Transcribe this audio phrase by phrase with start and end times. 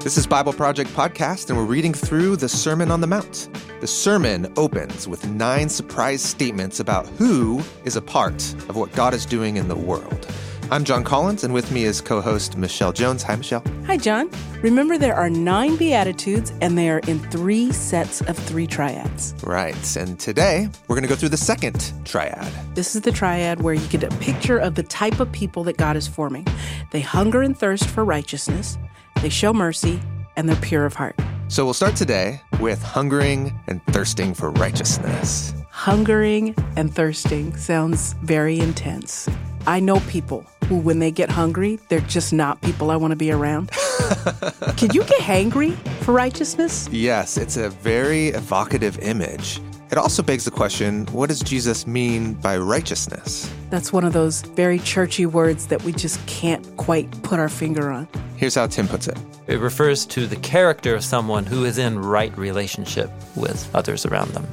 [0.00, 3.48] This is Bible Project Podcast, and we're reading through the Sermon on the Mount.
[3.80, 9.12] The sermon opens with nine surprise statements about who is a part of what God
[9.12, 10.26] is doing in the world.
[10.70, 13.22] I'm Jon Collins, and with me is co host Michelle Jones.
[13.24, 13.64] Hi, Michelle.
[13.86, 14.30] Hi, Jon.
[14.62, 19.34] Remember, there are nine Beatitudes, and they are in three sets of three triads.
[19.42, 22.52] Right, and today we're going to go through the second triad.
[22.74, 25.76] This is the triad where you get a picture of the type of people that
[25.76, 26.46] God is forming.
[26.92, 28.76] They hunger and thirst for righteousness,
[29.22, 30.00] they show mercy,
[30.36, 31.16] and they're pure of heart.
[31.48, 35.54] So we'll start today with hungering and thirsting for righteousness.
[35.70, 39.28] Hungering and thirsting sounds very intense.
[39.66, 43.16] I know people who, when they get hungry, they're just not people I want to
[43.16, 43.70] be around.
[44.76, 46.88] Can you get hangry for righteousness?
[46.90, 49.60] Yes, it's a very evocative image.
[49.90, 53.52] It also begs the question what does Jesus mean by righteousness?
[53.70, 57.90] That's one of those very churchy words that we just can't quite put our finger
[57.90, 58.08] on.
[58.36, 61.98] Here's how Tim puts it It refers to the character of someone who is in
[61.98, 64.46] right relationship with others around them.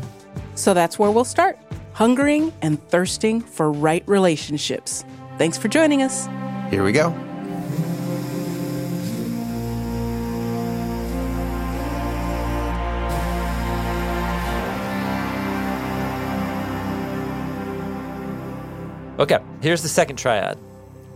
[0.56, 1.60] So that's where we'll start
[1.94, 5.06] hungering and thirsting for right relationships.
[5.38, 6.28] Thanks for joining us.
[6.70, 7.14] Here we go.
[19.18, 20.58] Okay, here's the second triad.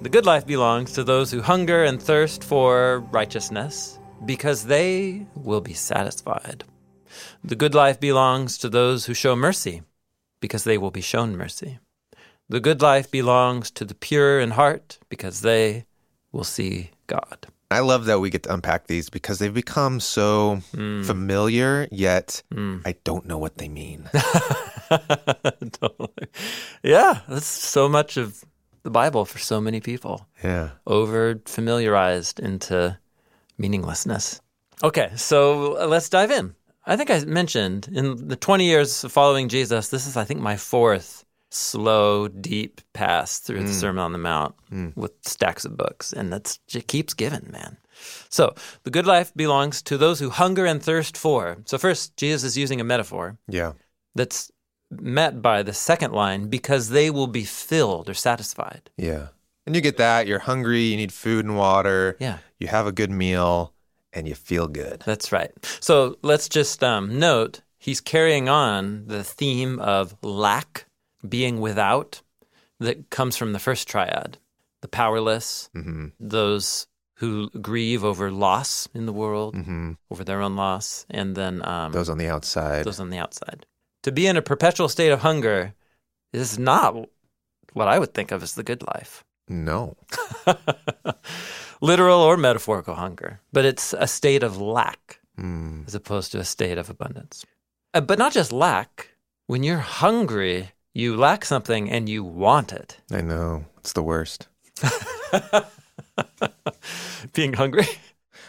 [0.04, 5.60] The good life belongs to those who hunger and thirst for righteousness, because they will
[5.60, 6.64] be satisfied.
[7.44, 9.82] The good life belongs to those who show mercy,
[10.40, 11.80] because they will be shown mercy.
[12.48, 15.86] The good life belongs to the pure in heart, because they
[16.32, 17.48] will see God.
[17.72, 21.04] I love that we get to unpack these because they've become so hmm.
[21.04, 22.80] familiar, yet hmm.
[22.86, 24.10] I don't know what they mean.
[24.90, 26.28] totally.
[26.84, 28.44] Yeah, that's so much of
[28.84, 30.28] the Bible for so many people.
[30.44, 30.70] yeah.
[30.88, 32.98] Over familiarized into
[33.58, 34.42] meaninglessness.
[34.84, 36.56] Okay, so let's dive in.
[36.86, 40.58] I think I mentioned in the 20 years following Jesus, this is, I think, my
[40.58, 44.56] fourth slow, deep pass through the Sermon on the Mount
[44.96, 46.14] with stacks of books.
[46.14, 47.78] And that's it keeps giving, man.
[48.30, 51.58] So the good life belongs to those who hunger and thirst for.
[51.66, 53.74] So, first, Jesus is using a metaphor Yeah.
[54.16, 54.52] that's
[54.92, 58.90] met by the second line because they will be filled or satisfied.
[58.98, 59.28] Yeah.
[59.66, 60.28] And you get that.
[60.28, 62.16] You're hungry, you need food and water.
[62.20, 62.38] Yeah.
[62.60, 63.74] You have a good meal,
[64.14, 65.04] and you feel good.
[65.06, 65.52] That's right.
[65.82, 70.86] So let's just um, note he's carrying on the theme of lack,
[71.28, 72.22] being without,
[72.80, 74.38] that comes from the first triad
[74.82, 75.70] the powerless,
[76.20, 79.54] those who grieve over loss in the world,
[80.10, 82.86] over their own loss, and then um, Those on the outside.
[82.86, 83.66] those on the outside.
[84.04, 85.74] To be in a perpetual state of hunger
[86.32, 86.96] is not
[87.74, 89.26] what I would think of as the good life.
[89.50, 89.98] no.
[91.82, 95.88] Literal or metaphorical hunger, but it's a state of lack Mm.
[95.88, 97.46] as opposed to a state of abundance.
[97.94, 99.10] Uh, but not just lack.
[99.48, 103.00] When you're hungry, you lack something and you want it.
[103.12, 103.66] I know.
[103.80, 104.48] It's the worst.
[107.34, 107.86] Being hungry.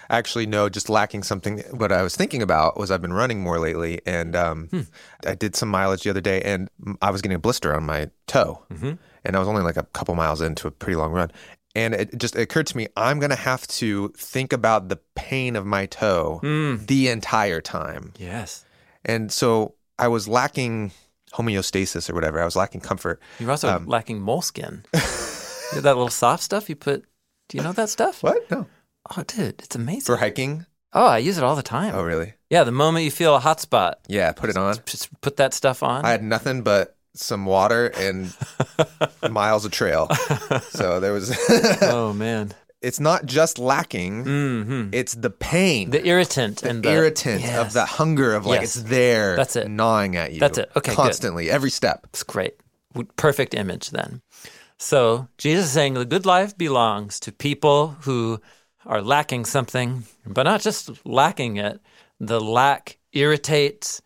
[0.08, 1.60] Actually, no, just lacking something.
[1.70, 4.80] What I was thinking about was I've been running more lately, and um, hmm.
[5.24, 6.68] I did some mileage the other day, and
[7.00, 8.94] I was getting a blister on my toe, mm-hmm.
[9.24, 11.30] and I was only like a couple miles into a pretty long run,
[11.76, 15.64] and it just occurred to me I'm gonna have to think about the pain of
[15.64, 16.84] my toe hmm.
[16.86, 18.64] the entire time, Yes.
[19.04, 20.90] and so I was lacking
[21.34, 22.40] homeostasis or whatever.
[22.40, 23.20] I was lacking comfort.
[23.38, 24.84] You're also Um, lacking moleskin.
[25.72, 27.04] That little soft stuff you put.
[27.48, 28.24] Do you know that stuff?
[28.24, 28.50] What?
[28.50, 28.66] No.
[29.16, 30.00] Oh, dude, it's amazing.
[30.02, 30.66] For hiking?
[30.92, 31.94] oh, I use it all the time.
[31.94, 32.34] Oh, really?
[32.50, 34.32] Yeah, the moment you feel a hot spot, Yeah.
[34.32, 34.74] Put it on.
[34.86, 36.04] just put that stuff on.
[36.04, 38.34] I had nothing but some water and
[39.30, 40.08] miles of trail.
[40.70, 41.30] So there was.
[41.82, 42.52] oh man,
[42.82, 47.84] it's not just lacking; hmm it's the pain, the irritant and the irritant of the
[47.84, 48.76] hunger of like Yes.
[48.76, 49.68] it's there, That's it.
[49.68, 50.40] gnawing at you.
[50.40, 50.70] That's it.
[50.76, 50.96] Okay, good.
[50.96, 52.06] constantly, every step.
[52.10, 52.54] It's great.
[53.16, 54.22] Perfect image then.
[54.78, 58.40] So Jesus is saying the good life belongs to people who
[58.86, 61.80] are lacking something, but not just lacking it.
[62.18, 64.00] The lack irritates,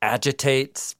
[0.00, 0.96] agitates,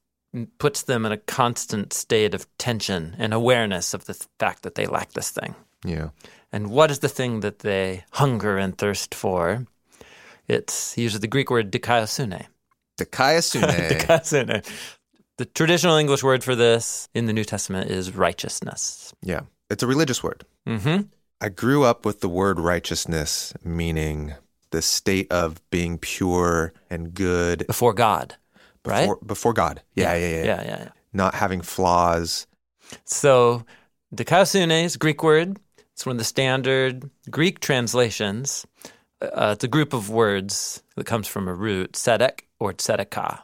[0.58, 4.86] puts them in a constant state of tension and awareness of the fact that they
[4.86, 5.54] lack this thing.
[5.84, 6.10] Yeah,
[6.52, 9.66] And what is the thing that they hunger and thirst for?
[10.48, 12.46] It's he uses the Greek word dikaiosune.
[12.98, 13.88] dikaiosune.
[13.90, 14.70] Dikaiosune.
[15.38, 19.14] The traditional English word for this in the New Testament is righteousness.
[19.22, 20.44] yeah, it's a religious word.
[20.68, 21.02] Mm-hmm.
[21.40, 24.34] I grew up with the word righteousness meaning
[24.70, 28.36] the state of being pure and good Before God,
[28.84, 29.02] right?
[29.02, 29.82] before, before God.
[29.94, 30.88] Yeah, yeah, yeah, yeah, yeah, yeah.
[31.12, 32.46] Not having flaws.
[33.04, 33.64] So,
[34.14, 35.58] dikaiosune is a Greek word.
[36.00, 38.66] It's one of the standard Greek translations
[39.20, 43.40] uh, it's a group of words that comes from a root, tzedek or tzedakah.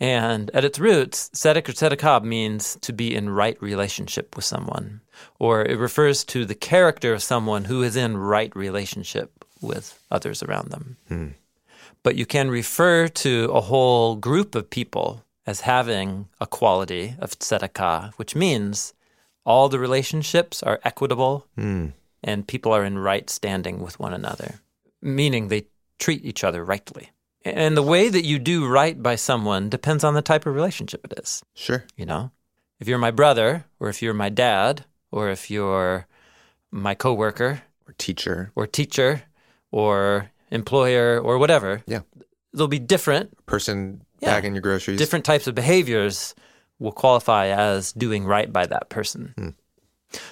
[0.00, 5.00] And at its roots, tzedek or tzedakah means to be in right relationship with someone,
[5.38, 10.42] or it refers to the character of someone who is in right relationship with others
[10.42, 10.96] around them.
[12.02, 17.38] But you can refer to a whole group of people as having a quality of
[17.38, 18.92] tzedakah, which means
[19.44, 21.86] all the relationships are equitable hmm.
[22.22, 24.60] and people are in right standing with one another,
[25.02, 25.66] meaning they
[25.98, 27.10] treat each other rightly.
[27.44, 31.04] And the way that you do right by someone depends on the type of relationship
[31.04, 31.42] it is.
[31.54, 31.84] Sure.
[31.96, 32.32] You know,
[32.78, 36.06] if you're my brother, or if you're my dad, or if you're
[36.70, 38.52] my coworker, Or teacher.
[38.54, 39.22] or teacher,
[39.70, 42.00] or employer, or whatever, Yeah.
[42.52, 44.34] there'll be different Person Yeah.
[44.34, 44.98] bagging your groceries.
[44.98, 46.34] different types of behaviors
[46.80, 49.34] will qualify as doing right by that person.
[49.36, 49.48] Hmm.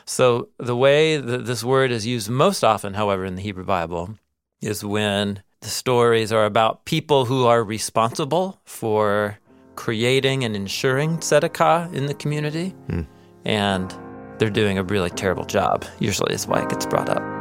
[0.04, 4.18] So the way that this word is used most often, however, in the Hebrew Bible,
[4.60, 9.38] is when the stories are about people who are responsible for
[9.76, 13.02] creating and ensuring tzedakah in the community, hmm.
[13.44, 13.94] and
[14.38, 15.84] they're doing a really terrible job.
[16.00, 17.37] Usually, is why it gets brought up.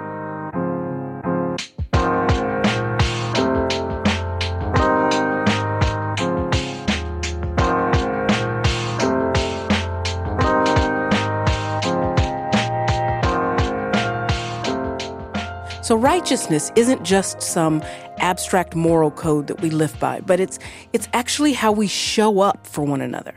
[15.87, 17.81] So righteousness isn't just some
[18.17, 20.59] abstract moral code that we live by, but it's
[20.91, 23.33] it's actually how we show up for one another.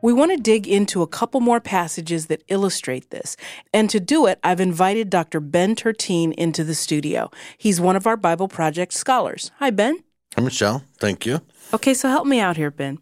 [0.00, 3.36] We want to dig into a couple more passages that illustrate this.
[3.72, 5.40] And to do it, I've invited Dr.
[5.40, 7.28] Ben Tertine into the studio.
[7.58, 9.50] He's one of our Bible Project scholars.
[9.58, 9.98] Hi, Ben.
[10.36, 10.84] Hi, Michelle.
[10.98, 11.40] Thank you.
[11.72, 12.98] Okay, so help me out here, Ben.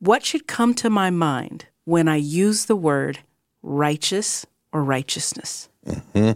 [0.00, 3.20] What should come to my mind when I use the word
[3.62, 5.68] righteous or righteousness?
[5.86, 6.32] Mm-hmm.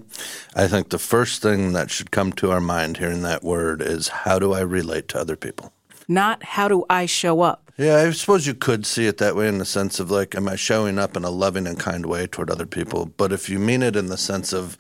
[0.59, 4.09] I think the first thing that should come to our mind hearing that word is
[4.09, 5.73] how do I relate to other people?
[6.09, 7.71] Not how do I show up?
[7.77, 10.49] Yeah, I suppose you could see it that way in the sense of like, am
[10.49, 13.07] I showing up in a loving and kind way toward other people?
[13.07, 14.77] But if you mean it in the sense of,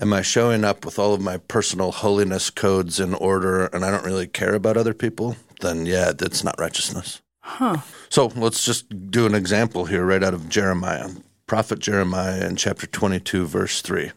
[0.00, 3.90] am I showing up with all of my personal holiness codes in order and I
[3.90, 7.20] don't really care about other people, then yeah, that's not righteousness.
[7.40, 7.78] Huh.
[8.08, 11.08] So let's just do an example here right out of Jeremiah,
[11.48, 14.12] prophet Jeremiah in chapter 22, verse 3.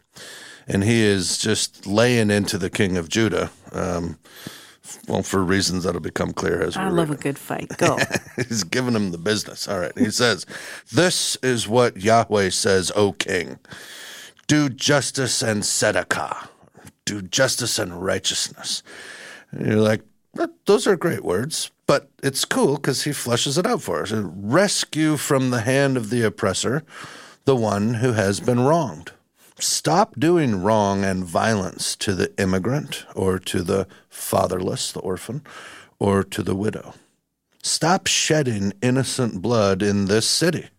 [0.68, 4.20] And he is just laying into the king of Judah, um,
[5.08, 7.70] well, for reasons that'll become clear as we I love a good fight.
[7.78, 7.98] Go.
[8.36, 9.68] He's giving him the business.
[9.68, 9.98] All right.
[9.98, 10.46] He says,
[10.92, 13.58] This is what Yahweh says, O king.
[14.48, 16.50] Do justice and tzedakah.
[17.06, 18.84] Do justice and righteousness.
[19.52, 20.02] And you're like,
[20.66, 24.12] those are great words, but it's cool because he fleshes it out for us.
[24.12, 26.84] Rescue from the hand of the oppressor
[27.52, 29.12] the one who has been wronged.
[29.60, 35.42] Stop doing wrong and violence to the immigrant or to the fatherless, the orphan,
[36.00, 36.94] or to the widow.
[37.62, 40.70] Stop shedding innocent blood in this city.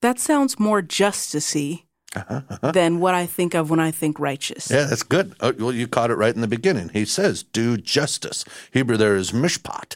[0.00, 1.84] that sounds more justicey
[2.16, 2.72] uh-huh.
[2.72, 4.68] than what I think of when I think righteous.
[4.68, 5.36] Yeah, that's good.
[5.38, 6.88] Oh, well, you caught it right in the beginning.
[6.88, 8.44] He says, do justice.
[8.72, 9.94] Hebrew there is mishpat.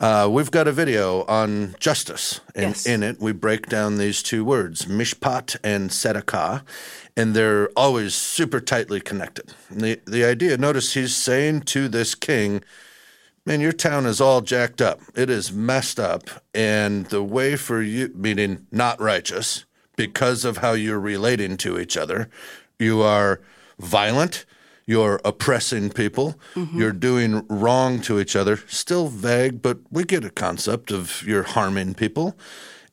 [0.00, 2.86] Uh, we've got a video on justice, and Yes.
[2.86, 6.62] in it we break down these two words, mishpat and tzedakah,
[7.18, 9.52] and they're always super tightly connected.
[9.68, 12.64] And the the idea, notice he's saying to this king,
[13.44, 15.00] "Man, your town is all jacked up.
[15.14, 19.66] It is messed up, and the way for you, meaning not righteous,
[19.96, 22.30] because of how you're relating to each other,
[22.78, 23.42] you are
[23.78, 24.46] violent."
[24.90, 26.34] You're oppressing people.
[26.56, 26.80] Mm-hmm.
[26.80, 28.56] You're doing wrong to each other.
[28.66, 32.36] Still vague, but we get a concept of you're harming people.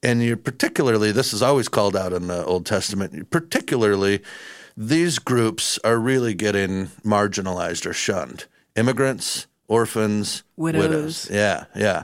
[0.04, 4.22] And you're particularly, this is always called out in the Old Testament, particularly,
[4.78, 8.46] these groups are really getting marginalized or shunned.
[8.76, 11.28] Immigrants, orphans, Widows.
[11.32, 12.04] Yeah, yeah.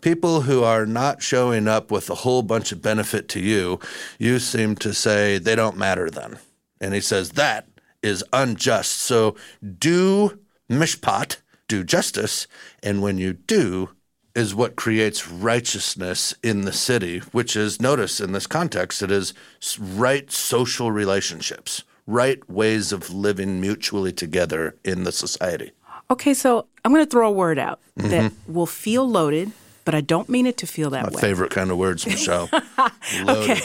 [0.00, 3.78] People who are not showing up with a whole bunch of benefit to you,
[4.18, 6.38] you seem to say they don't matter then.
[6.80, 7.68] And he says that
[8.04, 8.92] is unjust.
[8.92, 9.34] So
[9.78, 10.38] do
[10.70, 12.46] mishpat, do justice,
[12.82, 13.90] and when you do,
[14.34, 19.32] is what creates righteousness in the city, which is, notice in this context, it is
[19.78, 25.70] right social relationships, right ways of living mutually together in the society.
[26.10, 29.52] Okay, so I'm going to throw a word out that will feel loaded,
[29.84, 31.14] but I don't mean it to feel that Mm-hmm.
[31.14, 32.50] My favorite kind of words, Michelle.
[33.22, 33.62] Loaded,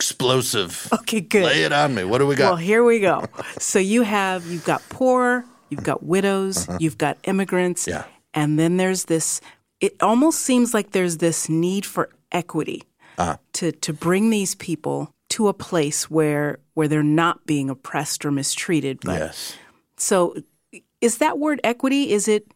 [0.00, 0.88] explosive.
[0.92, 1.44] Okay, good.
[1.44, 2.04] Lay it on me.
[2.04, 2.46] What do we got?
[2.48, 3.24] Well, here we go.
[3.58, 8.02] so you have you've got poor, you've got widows, you've got immigrants, Uh-huh.
[8.06, 8.42] Yeah.
[8.42, 9.40] and then there's this.
[9.80, 12.82] It almost seems like there's this need for equity
[13.18, 13.36] Uh-huh.
[13.54, 18.30] to to bring these people to a place where where they're not being oppressed or
[18.30, 19.00] mistreated.
[19.04, 19.54] But yes.
[19.98, 20.34] so
[21.00, 22.12] is that word equity?
[22.12, 22.46] Is it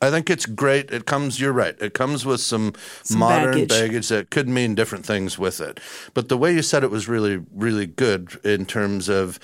[0.00, 0.90] I think it's great.
[0.90, 1.74] It comes, you're right.
[1.80, 3.68] It comes with some, Some modern baggage.
[3.68, 4.08] baggage.
[4.08, 5.80] that could mean different things with it.
[6.14, 9.38] But the way you said it was really, really good in terms of.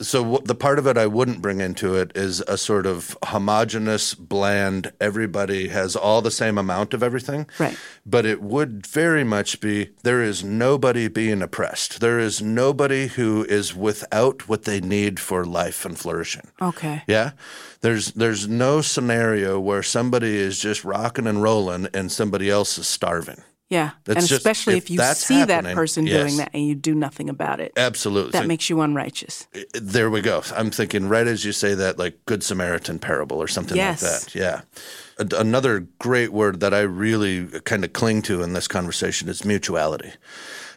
[0.00, 3.16] So what, the part of it I wouldn't bring into it is a sort of
[3.24, 4.92] homogenous, bland.
[5.00, 7.76] Everybody has all the same amount of everything, Right.
[8.06, 12.00] But it would very much be there is nobody being oppressed.
[12.00, 16.48] There is nobody who is without what they need for life and flourishing.
[16.62, 17.02] okay?
[17.08, 17.32] Yeah.
[17.80, 22.86] There's there's no scenario where somebody is just rocking and rolling and somebody else is
[22.88, 23.42] starving.
[23.70, 26.22] Yeah, That's and just- especially if if, you see that person yes.
[26.22, 28.30] doing that and you do nothing about it, Absolutely.
[28.32, 29.46] that makes you unrighteous.
[29.74, 30.42] there we go.
[30.56, 34.02] I'm thinking right as you say that, like Good Samaritan parable or something Yes.
[34.02, 34.34] like that.
[34.34, 34.60] Yeah.
[35.18, 39.44] A- Another great word that I really kind of cling to in this conversation is
[39.44, 40.12] mutuality.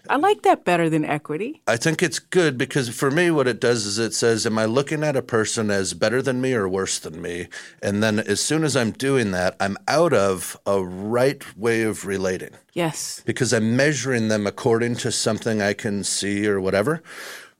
[0.09, 1.61] I like that better than equity.
[1.67, 4.65] I think it's good because for me, what it does is it says, Am I
[4.65, 7.47] looking at a person as better than me or worse than me?
[7.81, 12.05] And then as soon as I'm doing that, I'm out of a right way of
[12.05, 13.21] relating Yes.
[13.25, 17.01] because I'm measuring them according to something I can see or whatever.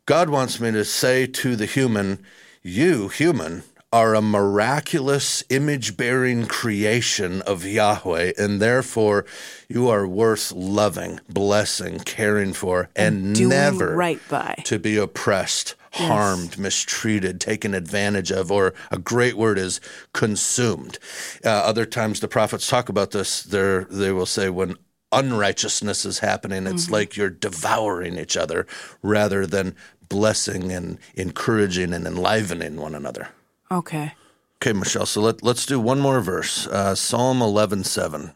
[0.05, 2.23] God wants me to say to the human,
[2.63, 9.25] You, human, are a miraculous image bearing creation of Yahweh, and therefore
[9.67, 14.55] you are worth loving, blessing, caring for, and, doing never right by.
[14.63, 19.81] to be oppressed, harmed, mistreated, taken advantage of, or a great word is
[20.13, 20.97] consumed.
[21.43, 23.43] Uh, other times the prophets talk about this.
[23.43, 24.77] They're, they will say when
[25.11, 28.65] unrighteousness is happening, it's like you're devouring each other
[29.01, 29.75] rather than
[30.07, 33.27] blessing and encouraging and enlivening one another.
[33.71, 34.13] Okay.
[34.61, 35.05] Okay, Michelle.
[35.05, 36.67] So let, let's do one more verse.
[36.67, 38.33] Uh, Psalm eleven seven.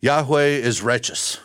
[0.00, 1.38] Yahweh is righteous.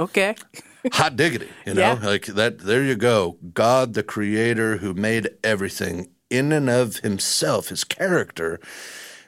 [0.00, 0.34] Okay.
[0.92, 2.06] hot diggity you know Yeah.
[2.06, 7.70] like that there you go god the creator who made everything in and of himself
[7.70, 8.60] his character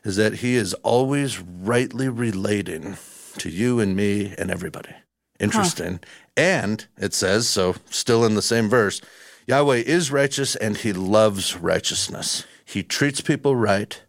[0.05, 2.97] is that he is always rightly relating
[3.39, 4.95] to you and me and everybody
[5.41, 5.99] interesting
[6.37, 9.01] and it says so still in the same verse
[9.49, 14.03] yahweh is righteous and he loves righteousness he treats people right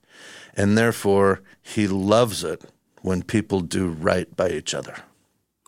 [0.56, 2.64] and therefore he loves it
[3.02, 4.96] when people do right by each other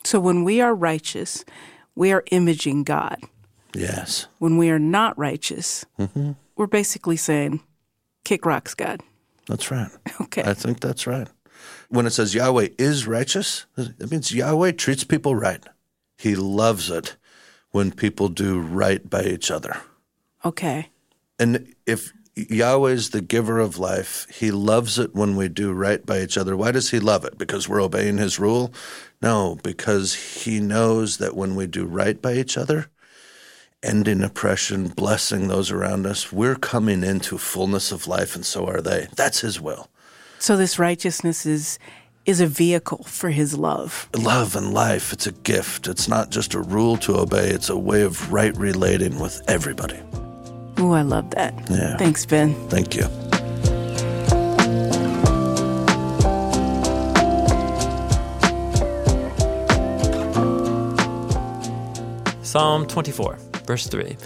[0.04, 1.46] So when we are righteous,
[1.96, 3.18] we are imaging God.
[3.76, 6.32] yes When we are not righteous, Mm-hmm.
[6.58, 7.62] we're basically saying,
[8.26, 9.00] kick rocks, God.
[9.48, 9.92] That's right.
[10.22, 10.44] Okay.
[10.52, 11.28] I think that's right.
[11.90, 15.64] When it says Yahweh is righteous, it means Yahweh treats people right.
[16.18, 17.18] He loves it
[17.72, 19.74] when people do right by each other.
[20.44, 20.90] Okay.
[21.40, 22.14] And if
[22.50, 26.38] Yahweh is the giver of life, he loves it when we do right by each
[26.38, 26.56] other.
[26.56, 27.38] Why does he love it?
[27.38, 28.74] Because we're obeying his rule?
[29.22, 32.88] No, because he knows that when we do right by each other,
[33.84, 38.82] ending oppression, blessing those around us, we're coming into fullness of life, and so are
[38.82, 39.08] they.
[39.16, 39.90] That's his will.
[40.40, 41.78] So this righteousness is
[42.26, 44.08] is a vehicle for his love.
[44.16, 47.78] love and life it's a gift it's not just a rule to obey it's a
[47.78, 50.00] way of right relating with everybody
[50.82, 51.54] Ooh, I love that.
[51.70, 51.98] Yeah.
[51.98, 52.54] Thanks, Ben.
[52.70, 53.08] thank you
[62.44, 64.18] Psalm 24, verse 3.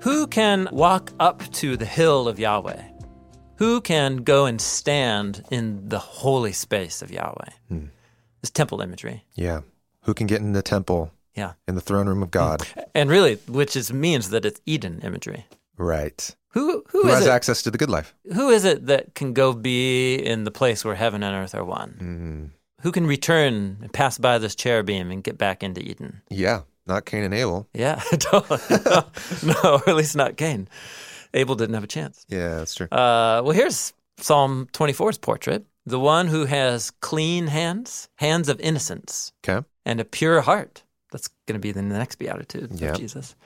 [0.00, 2.80] Who can walk up to the hill of Yahweh?
[3.56, 7.50] Who can go and stand in the holy space of Yahweh?
[7.68, 7.86] Hmm.
[8.40, 9.24] This temple imagery.
[9.34, 9.60] Yeah.
[10.02, 11.52] Who can get in the temple Yeah.
[11.66, 12.66] in the throne room of God?
[12.94, 15.46] And really, which is means that it's Eden imagery.
[15.78, 16.34] Right.
[16.50, 17.30] Who who has it?
[17.30, 18.14] access to the good life?
[18.34, 21.64] Who is it that can go be in the place where heaven and earth are
[21.64, 22.52] one?
[22.82, 26.20] Who can return and pass by this cherubim and get back into Eden?
[26.30, 26.62] Yeah.
[26.86, 27.68] Not Cain and Abel.
[27.72, 28.58] Yeah, totally.
[29.44, 30.68] no, or at least not Cain.
[31.32, 32.26] Abel didn't have a chance.
[32.28, 32.88] Yeah, that's true.
[32.90, 39.32] Uh, well, here's Psalm 24's portrait the one who has clean hands, hands of innocence,
[39.48, 39.64] Okay.
[39.86, 40.82] and a pure heart.
[41.12, 42.94] That's going to be the next beatitude Yep.
[42.94, 43.36] of Jesus.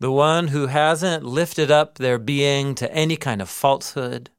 [0.00, 4.30] The one who hasn't lifted up their being to any kind of falsehood.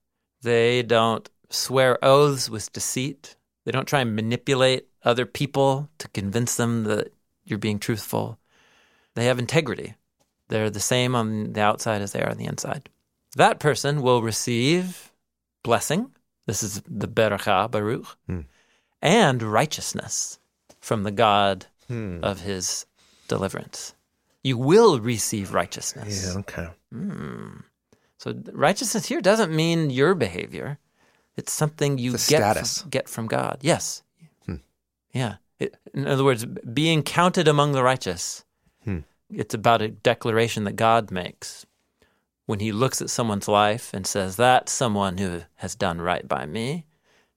[0.41, 3.35] They don't swear oaths with deceit.
[3.63, 7.13] They don't try and manipulate other people to convince them that
[7.45, 8.39] you're being truthful.
[9.15, 9.93] They have integrity.
[10.47, 12.89] They're the same on the outside as they are on the inside.
[13.35, 15.11] That person will receive
[15.63, 16.11] blessing.
[16.47, 18.41] This is the Beracha Baruch, Hmm.
[19.01, 20.39] and righteousness
[20.79, 22.19] from the God Hmm.
[22.23, 22.85] of his
[23.27, 23.93] deliverance.
[24.43, 26.25] You will receive righteousness.
[26.25, 26.67] Yeah, okay.
[28.17, 30.77] So righteousness here doesn't mean your behavior.
[31.35, 32.57] It's something you It's get.
[32.57, 33.59] From, get from God.
[33.61, 34.03] Yes.
[34.45, 34.55] Hmm.
[35.13, 35.35] Yeah.
[35.59, 38.43] It, in other words, being counted among the righteous.
[38.83, 38.99] Hmm.
[39.33, 41.65] It's about a declaration that God makes.
[42.47, 46.45] when he looks at someone's life and says, That's someone who has done right by
[46.45, 46.85] me.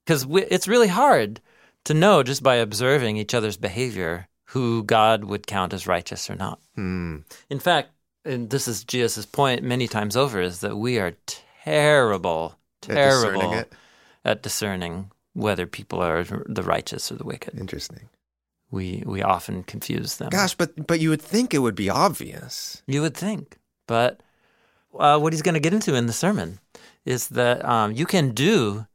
[0.04, 1.40] Because it's really hard
[1.84, 6.36] to know just by observing each other's behavior who God would count as righteous or
[6.36, 6.60] not.
[6.76, 7.18] Hmm.
[7.50, 7.90] In fact,
[8.24, 11.14] and this is Jesus' point many times over, is that we are
[11.64, 12.56] terrible,
[12.88, 13.64] At terrible discerning
[14.24, 17.58] at discerning whether people are the righteous or the wicked.
[17.58, 18.08] Interesting.
[18.70, 20.28] We we often confuse them.
[20.28, 22.80] Gosh, but but you would think it would be obvious.
[22.86, 23.58] You would think,
[23.88, 24.20] but
[24.96, 26.60] uh, what he's going to get into in the sermon
[27.04, 28.86] is that um, you can do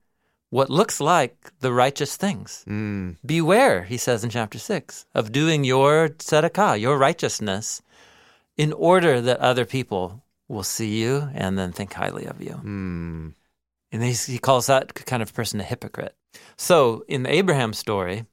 [0.49, 2.63] what looks like the righteous things.
[2.67, 3.17] Mm.
[3.25, 7.81] Beware, he says in chapter six, of doing your tzedakah, your righteousness,
[8.57, 12.59] in order that other people will see you and then think highly of you.
[12.63, 13.33] Mm.
[13.91, 16.15] And he calls that kind of person a hypocrite.
[16.57, 18.25] So in the Abraham story,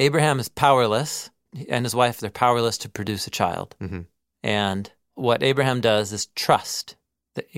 [0.00, 1.30] Abraham is powerless,
[1.68, 3.76] and his wife, they're powerless to produce a child.
[3.80, 4.06] Mhm.
[4.42, 6.96] And what Abraham does is trust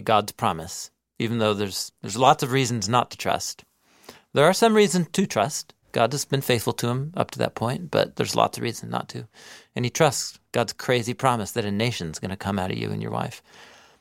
[0.04, 3.64] God's promise, even though there's, there's lots of reasons not to trust.
[4.36, 5.72] There are some reasons to trust.
[5.92, 8.92] God has been faithful to him up to that point, but there's lots of reasons
[8.92, 9.26] not to.
[9.74, 12.90] And he trusts God's crazy promise that a nation's going to come out of you
[12.90, 13.42] and your wife.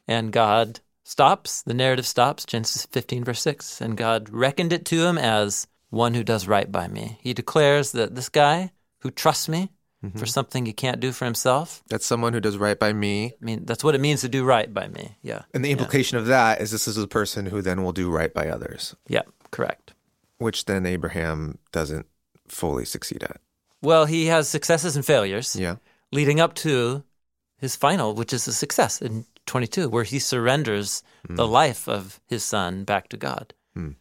[0.10, 3.80] And God stops, the narrative stops, Genesis 15, verse 6.
[3.80, 7.18] And God reckoned it to him as one who does right by me.
[7.22, 8.74] He declares that this guy
[9.04, 9.70] who trusts me
[10.04, 10.20] mm-hmm.
[10.20, 13.36] for something he can't do for himself, That's someone who does right by me.
[13.42, 15.16] I mean, that's what it means to do right by me.
[15.22, 15.44] Yeah.
[15.54, 18.34] And the implication of that is this is a person who then will do right
[18.34, 19.95] by others, Yeah, correct.
[20.38, 22.06] Which then Abraham doesn't
[22.48, 23.40] fully succeed at.
[23.82, 25.76] Well, he has successes and failures Yeah.
[26.12, 27.04] leading up to
[27.58, 32.44] his final, which is a success in 22, where he surrenders the life of his
[32.44, 33.54] son back to God.
[33.74, 33.92] Hmm.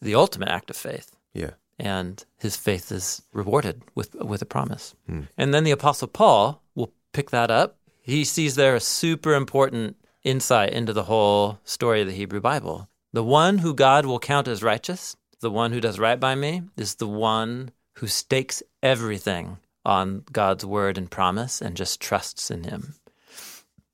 [0.00, 1.16] The ultimate act of faith.
[1.34, 1.50] Yeah.
[1.82, 4.94] and his faith is rewarded with with a promise.
[5.06, 5.22] Hmm.
[5.38, 7.78] And then the apostle Paul will pick that up.
[8.02, 12.88] He sees there a super important insight into the whole story of the Hebrew Bible.
[13.14, 16.62] The one who God will count as righteous, the one who does right by me,
[16.76, 22.64] is the one who stakes everything on God's word and promise and just trusts in
[22.64, 22.94] him.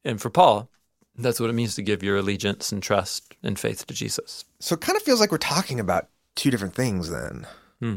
[0.05, 0.69] And for Paul,
[1.17, 4.45] that's what it means to give your allegiance and trust and faith to Jesus.
[4.61, 7.47] So it kind of feels like we're talking about two different things then.
[7.81, 7.97] Hmm.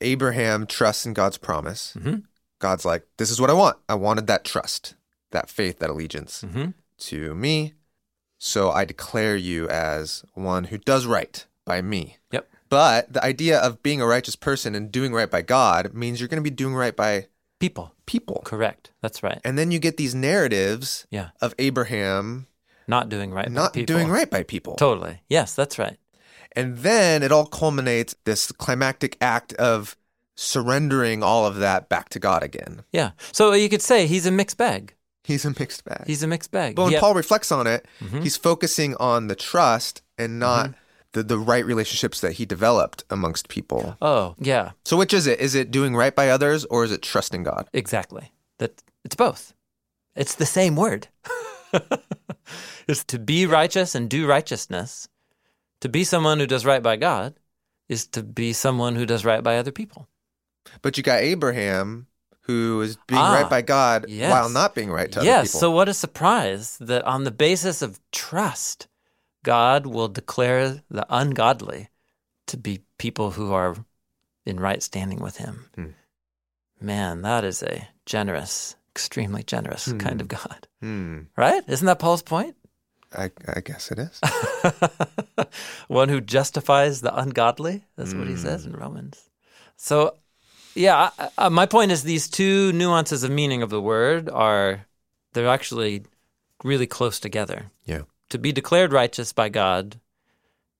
[0.00, 1.94] Abraham trusts in God's promise.
[1.96, 2.24] Mhm.
[2.58, 3.78] God's like, this is what I want.
[3.88, 4.94] I wanted that trust,
[5.30, 6.74] that faith, that allegiance Mhm.
[6.98, 7.74] to me.
[8.38, 12.18] So I declare you as one who does right by me.
[12.32, 12.48] Yep.
[12.72, 16.28] But the idea of being a righteous person and doing right by God means you're
[16.28, 17.26] going to be doing right by
[17.60, 17.92] People.
[18.06, 18.40] people.
[18.46, 18.90] Correct.
[19.02, 19.40] That's right.
[19.44, 21.28] And then you get these narratives Yeah.
[21.42, 22.46] of Abraham
[22.88, 24.76] Not doing right by not doing right by people.
[24.76, 25.20] Totally.
[25.28, 25.98] Yes, that's right.
[26.56, 29.94] And then it all culminates this climactic act of
[30.34, 32.84] surrendering all of that back to God again.
[32.90, 33.10] Yeah.
[33.32, 34.94] So you could say he's a mixed bag.
[35.24, 36.04] He's a mixed bag.
[36.06, 36.74] He's a mixed bag.
[36.74, 37.00] but when Yeah.
[37.00, 38.22] Paul reflects on it, Mhm.
[38.22, 40.76] he's focusing on the trust and not Mm-hmm.
[41.12, 43.96] The, the right relationships that he developed amongst people.
[44.02, 45.40] Oh, yeah, So which is it?
[45.40, 47.68] Is it doing right by others or is it trusting God?
[47.72, 48.32] exactly.
[48.58, 49.54] That it's both.
[50.16, 51.08] It's the same word.
[52.88, 55.08] it's to be righteous and do righteousness.
[55.80, 57.34] To be someone who does right by God
[57.88, 60.08] is to be someone who does right by other people.
[60.80, 62.06] But you got Abraham
[62.42, 64.30] who is being Ah, right by God yes.
[64.30, 65.50] while not being right to other yes.
[65.50, 68.86] So what a surprise that on the basis of trust,
[69.44, 71.88] God will declare the ungodly
[72.46, 73.76] to be people who are
[74.46, 75.66] in right standing with Him.
[75.74, 75.86] Hmm.
[76.80, 79.98] Man, that is a generous, extremely generous Hmm.
[79.98, 81.20] kind of God, hmm.
[81.36, 81.62] right?
[81.68, 82.56] Isn't that Paul's point?
[83.16, 84.20] I, I guess it is.
[85.88, 87.84] One who justifies the ungodly.
[87.96, 89.28] That's what he says in Romans.
[89.76, 90.14] So,
[90.74, 94.86] yeah, I, I, my point is these two nuances of meaning of the word are
[95.34, 96.04] they're actually
[96.64, 97.70] really close together.
[97.84, 98.02] Yeah.
[98.32, 100.00] To be declared righteous by God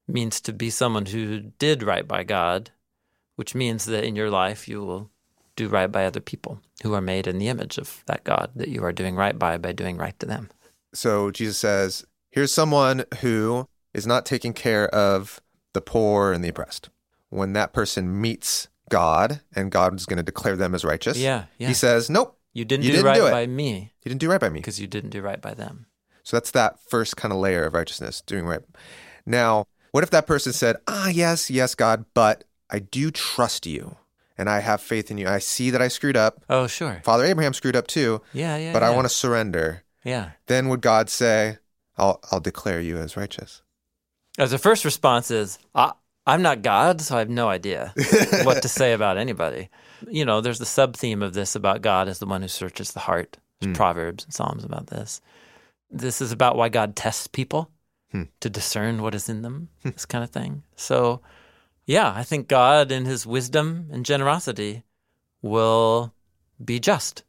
[0.09, 2.71] means to be someone who did right by God,
[3.37, 5.11] which means that in your life you will
[5.55, 8.69] do right by other people who are made in the image of that God that
[8.69, 10.49] you are doing right by by doing right to them.
[10.95, 15.39] So Jesus says, here's someone who is not taking care of
[15.75, 16.89] the poor and the oppressed.
[17.29, 21.45] When that person meets God and God is going to declare them as righteous, Yeah,
[21.59, 21.69] yeah.
[21.69, 24.31] he says, nope, You didn't You do didn't right do by me you didn't do
[24.31, 24.61] right by me.
[24.61, 25.85] because you didn't do right by them.
[26.23, 28.61] So that's that first kind of layer of righteousness, doing right.
[29.27, 33.97] Now, what if that person said, ah, yes, yes, God, but I do trust you
[34.39, 35.29] and I have faith in you.
[35.29, 36.43] I see that I screwed up.
[36.49, 37.03] Oh, sure.
[37.05, 38.73] Father Abraham screwed up too, Yeah, yeah.
[38.73, 39.83] but I want to surrender.
[40.05, 40.31] Yeah.
[40.47, 41.59] Then would God say,
[41.99, 43.63] I'll, I'll declare you as righteous?
[44.39, 45.93] As the first response is, I,
[46.27, 47.93] I'm not God, so I have no idea
[48.45, 49.69] what to say about anybody.
[50.09, 52.93] You know, there's the sub theme of this about God as the one who searches
[52.93, 53.37] the heart.
[53.61, 55.21] There's Proverbs and Psalms about this.
[55.93, 57.71] This is about why God tests people.
[58.13, 58.25] Hmm.
[58.41, 59.89] to discern what is in them, hmm.
[59.89, 60.65] this kind of thing.
[60.77, 61.23] So,
[61.87, 64.83] yeah, I think God, in his wisdom and generosity,
[65.41, 66.13] will
[66.63, 67.25] be just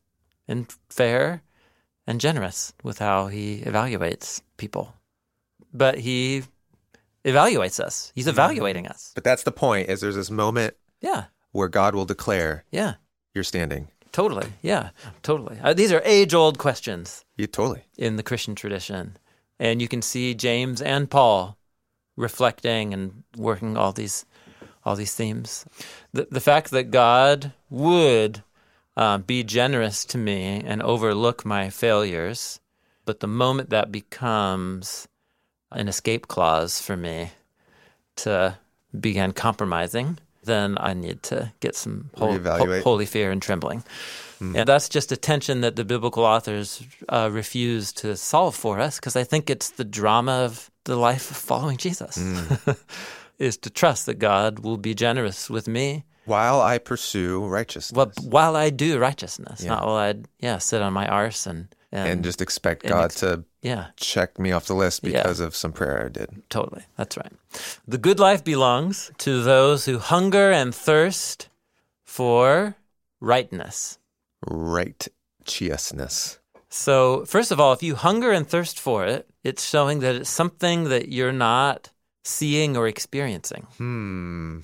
[0.45, 1.41] and fair
[2.06, 4.93] and generous with how he evaluates people.
[5.73, 6.43] But he
[7.23, 8.32] evaluates us, he's hmm.
[8.32, 9.13] evaluating us.
[9.15, 9.89] But that's the point.
[9.89, 12.95] Is there's this moment Yeah, where God will declare yeah,
[13.34, 13.88] you're standing.
[14.12, 14.47] totally.
[14.62, 14.89] Yeah,
[15.21, 15.60] totally.
[15.63, 17.22] Uh, these are age old questions.
[17.36, 17.86] You totally.
[17.98, 19.17] in the Christian tradition.
[19.60, 21.58] And you can see James and Paul
[22.15, 24.26] reflecting and working all these
[24.86, 25.65] all these themes.
[26.12, 28.43] The the fact that God would
[28.96, 32.60] uh, be generous to me and overlook my failures,
[33.06, 35.08] but the moment that becomes
[35.72, 37.32] an escape clause for me
[38.17, 38.58] to
[39.00, 42.77] begin compromising, then I need to get some hol- Reevaluate.
[42.77, 43.84] ho- holy fear and trembling.
[44.39, 48.97] And that's just a tension that the biblical authors uh, refuse to solve for us
[48.99, 52.17] because I think it's the drama of the life of following Jesus
[53.39, 57.95] is to trust that God will be generous with me While I pursue righteousness.
[57.95, 59.69] well, while I do righteousness, Yeah.
[59.75, 63.06] not while I yeah sit on my arse and and, and just expect and God
[63.06, 65.12] ex- to yeah check me off the list Yeah.
[65.21, 66.29] because of some prayer I did.
[66.49, 66.84] Totally.
[66.97, 67.32] That's right.
[67.88, 71.47] The good life belongs to those who hunger and thirst
[72.03, 72.75] for
[73.21, 73.99] rightness.
[74.45, 76.39] Righteousness.
[76.69, 80.29] So, first of all, if you hunger and thirst for it, it's showing that it's
[80.29, 81.91] something that you're not
[82.23, 83.67] seeing or experiencing.
[83.77, 84.60] Hmm.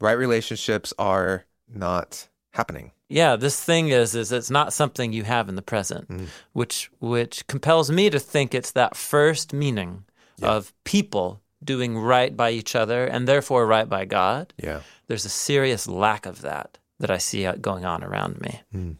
[0.00, 2.92] Right relationships are not happening.
[3.08, 6.26] Yeah, this thing is is it's not something you have in the present, Mm.
[6.52, 10.04] which which compels me to think it's that first meaning
[10.40, 14.52] of people doing right by each other and therefore right by God.
[14.56, 14.80] Yeah.
[15.08, 18.62] there's a serious lack of that that I see going on around me.
[18.74, 18.96] Mm.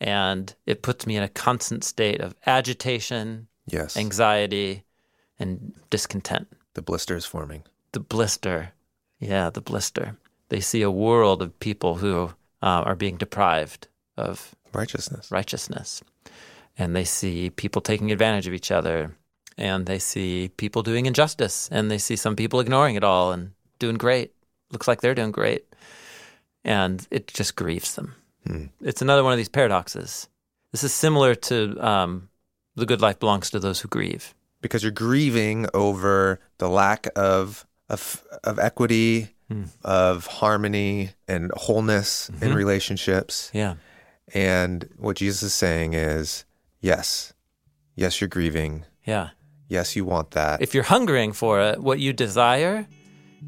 [0.00, 3.96] And it puts me in a constant state of agitation, Yes.
[3.96, 4.84] anxiety,
[5.38, 6.46] and discontent.
[6.74, 7.62] the blister is forming.
[7.92, 8.72] The blister.
[9.18, 10.16] Yeah, the blister.
[10.50, 15.30] They see a world of people who uh, are being deprived of Righteousness.
[15.30, 16.02] righteousness.
[16.78, 19.16] And they see people taking advantage of each other.
[19.56, 21.68] And they see people doing injustice.
[21.72, 24.32] And they see some people ignoring it all and doing great.
[24.70, 25.64] Looks like they're doing great.
[26.64, 28.14] And it just grieves them.
[28.80, 30.28] It's another one of these paradoxes.
[30.70, 32.28] This is similar to um,
[32.76, 34.34] the good life belongs to those who grieve.
[34.60, 39.64] Because you're grieving over the lack of of, of equity, Hmm.
[39.84, 42.54] of harmony and wholeness in Mm-hmm.
[42.54, 43.50] relationships.
[43.54, 43.74] Yeah.
[44.34, 46.44] And what Jesus is saying is,
[46.80, 47.32] yes,
[47.94, 48.84] yes, you're grieving.
[49.04, 49.28] Yeah.
[49.68, 50.62] Yes, you want that.
[50.62, 52.86] If you're hungering for it, what you desire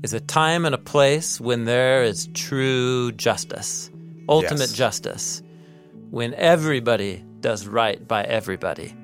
[0.04, 3.90] is a time and a place when there is true justice,
[4.28, 4.72] ultimate Yes.
[4.74, 5.42] justice,
[6.10, 8.94] when everybody does right by everybody.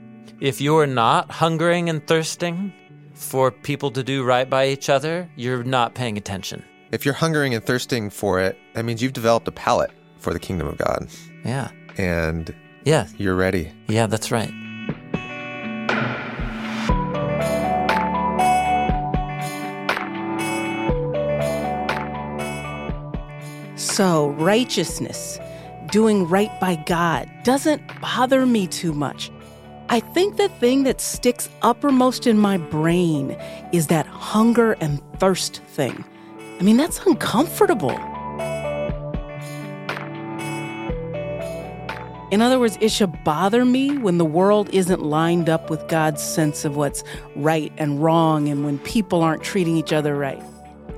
[0.41, 2.73] If you're not hungering and thirsting
[3.15, 6.63] for people to do right by each other, you're not paying attention.
[6.93, 10.39] If you're hungering and thirsting for it, that means you've developed a palate for the
[10.41, 11.09] kingdom of God.
[11.45, 11.71] Yeah.
[11.97, 13.07] And Yeah.
[13.19, 13.73] you're ready.
[13.89, 14.53] Yeah, that's right.
[23.77, 25.39] So, righteousness,
[25.91, 29.31] doing right by God, doesn't bother me too much.
[29.89, 33.33] I think the thing that sticks uppermost in my brain
[33.73, 36.05] is that hunger and thirst thing.
[36.59, 37.99] I mean, that's uncomfortable.
[42.31, 46.23] In other words, it should bother me when the world isn't lined up with God's
[46.23, 47.05] sense of what's
[47.37, 50.43] right and wrong and when people aren't treating each other right.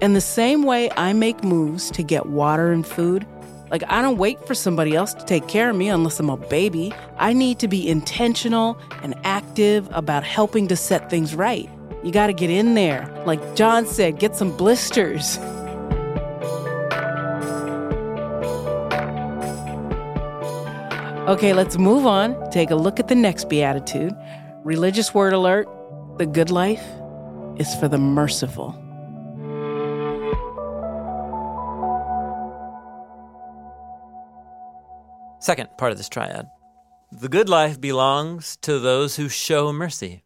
[0.01, 3.27] And the same way I make moves to get water and food,
[3.71, 6.37] like I don't wait for somebody else to take care of me unless I'm a
[6.37, 6.95] baby.
[7.19, 11.69] I need to be intentional and active about helping to set things right.
[12.03, 13.11] You got to get in there.
[13.27, 15.39] Like Jon said, get some blisters.
[21.29, 22.51] Okay, let's move on.
[22.51, 24.15] Take a look at the next beatitude.
[24.63, 25.69] Religious word alert
[26.19, 26.85] the good life
[27.59, 28.73] is for the merciful.
[35.41, 36.49] Second part of this triad.
[37.13, 40.25] The good life belongs to those who show mercy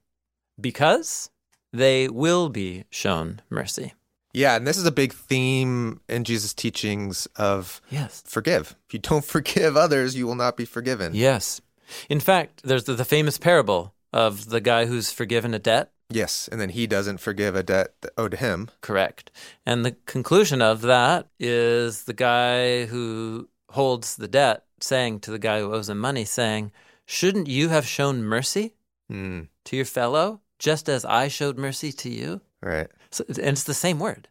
[0.61, 1.31] because
[1.73, 3.95] they will be shown mercy.
[4.33, 8.23] Yeah, and this is a big theme in Jesus' teachings of Yes.
[8.27, 8.77] forgive.
[8.87, 11.15] If you don't forgive others, you will not be forgiven.
[11.15, 11.61] Yes.
[12.09, 15.91] In fact, there's the, the famous parable of the guy who's forgiven a debt.
[16.13, 18.69] Yes, and then he doesn't forgive a debt owed to him.
[18.81, 19.31] Correct.
[19.67, 25.39] And the conclusion of that is the guy who holds the debt saying to the
[25.39, 26.73] guy who owes him money, saying,
[27.07, 28.75] Shouldn't you have shown mercy
[29.09, 29.43] Hmm.
[29.65, 32.41] to your fellow just as I showed mercy to you.
[32.63, 32.87] Right.
[33.11, 34.29] So, and it's the same word.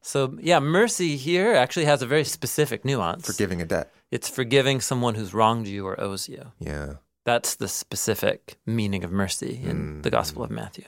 [0.00, 3.26] So, yeah, mercy here actually has a very specific nuance.
[3.26, 3.92] Forgiving a debt.
[4.12, 6.52] It's forgiving someone who's wronged you or owes you.
[6.60, 6.94] Yeah.
[7.24, 10.84] That's the specific meaning of mercy in the Gospel of Matthew.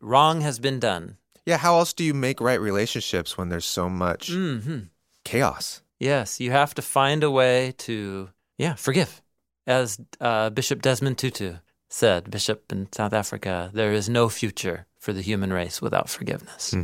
[0.00, 1.16] Wrong has been done.
[1.44, 1.56] Yeah.
[1.56, 4.78] How else do you make right relationships when there's so much hmm
[5.24, 5.82] chaos?
[5.98, 9.22] Yes, you have to find a way to, yeah, forgive.
[9.66, 11.54] As uh, Bishop Desmond Tutu
[11.92, 16.74] said, Bishop in South Africa, there is no future for the human race without forgiveness.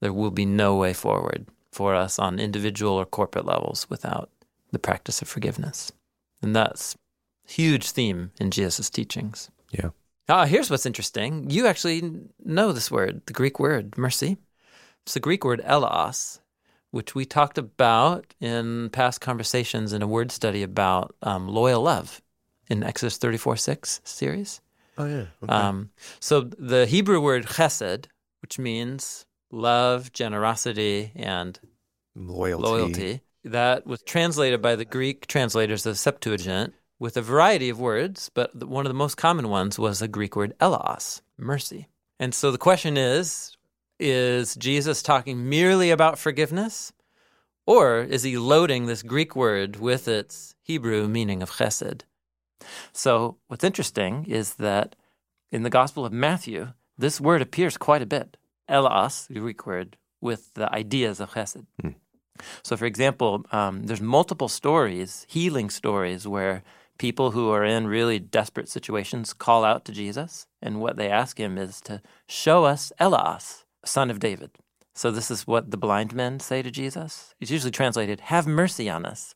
[0.00, 4.28] There will be no way forward for us on individual or corporate levels without
[4.70, 5.90] the practice of forgiveness.
[6.42, 6.96] And that's
[7.48, 9.50] a huge theme in Jesus' teachings.
[9.70, 9.90] Yeah.
[10.28, 11.48] Ah, here's what's interesting.
[11.50, 14.36] You actually know this word, the Greek word mercy.
[15.04, 16.40] It's the Greek word eleos,
[16.90, 22.20] which we talked about in past conversations in a word study about um, loyal love
[22.68, 24.60] in Exodus 34 6 series.
[24.98, 25.24] Oh yeah.
[25.48, 28.06] Um, so the Hebrew word chesed,
[28.42, 31.58] which means love, generosity, and
[32.14, 32.62] loyalty.
[32.62, 38.30] loyalty, that was translated by the Greek translators of Septuagint with a variety of words,
[38.32, 41.88] but one of the most common ones was the Greek word eleos, mercy.
[42.20, 43.56] And so the question is
[43.98, 46.92] is Jesus talking merely about forgiveness?
[47.66, 52.02] Or is he loading this Greek word with its Hebrew meaning of chesed?
[52.92, 54.96] So, what's interesting is that
[55.50, 58.36] in the Gospel of Matthew, this word appears quite a bit.
[58.68, 61.66] Eleos, the Greek word, with the ideas of chesed.
[62.62, 66.62] So, for example, um, there's multiple stories, healing stories, where
[66.98, 71.38] people who are in really desperate situations call out to Jesus, and what they ask
[71.38, 74.50] him is to show us Eleos, son of David.
[74.94, 77.34] So, this is what the blind men say to Jesus.
[77.40, 79.34] It's usually translated, "Have mercy on us,"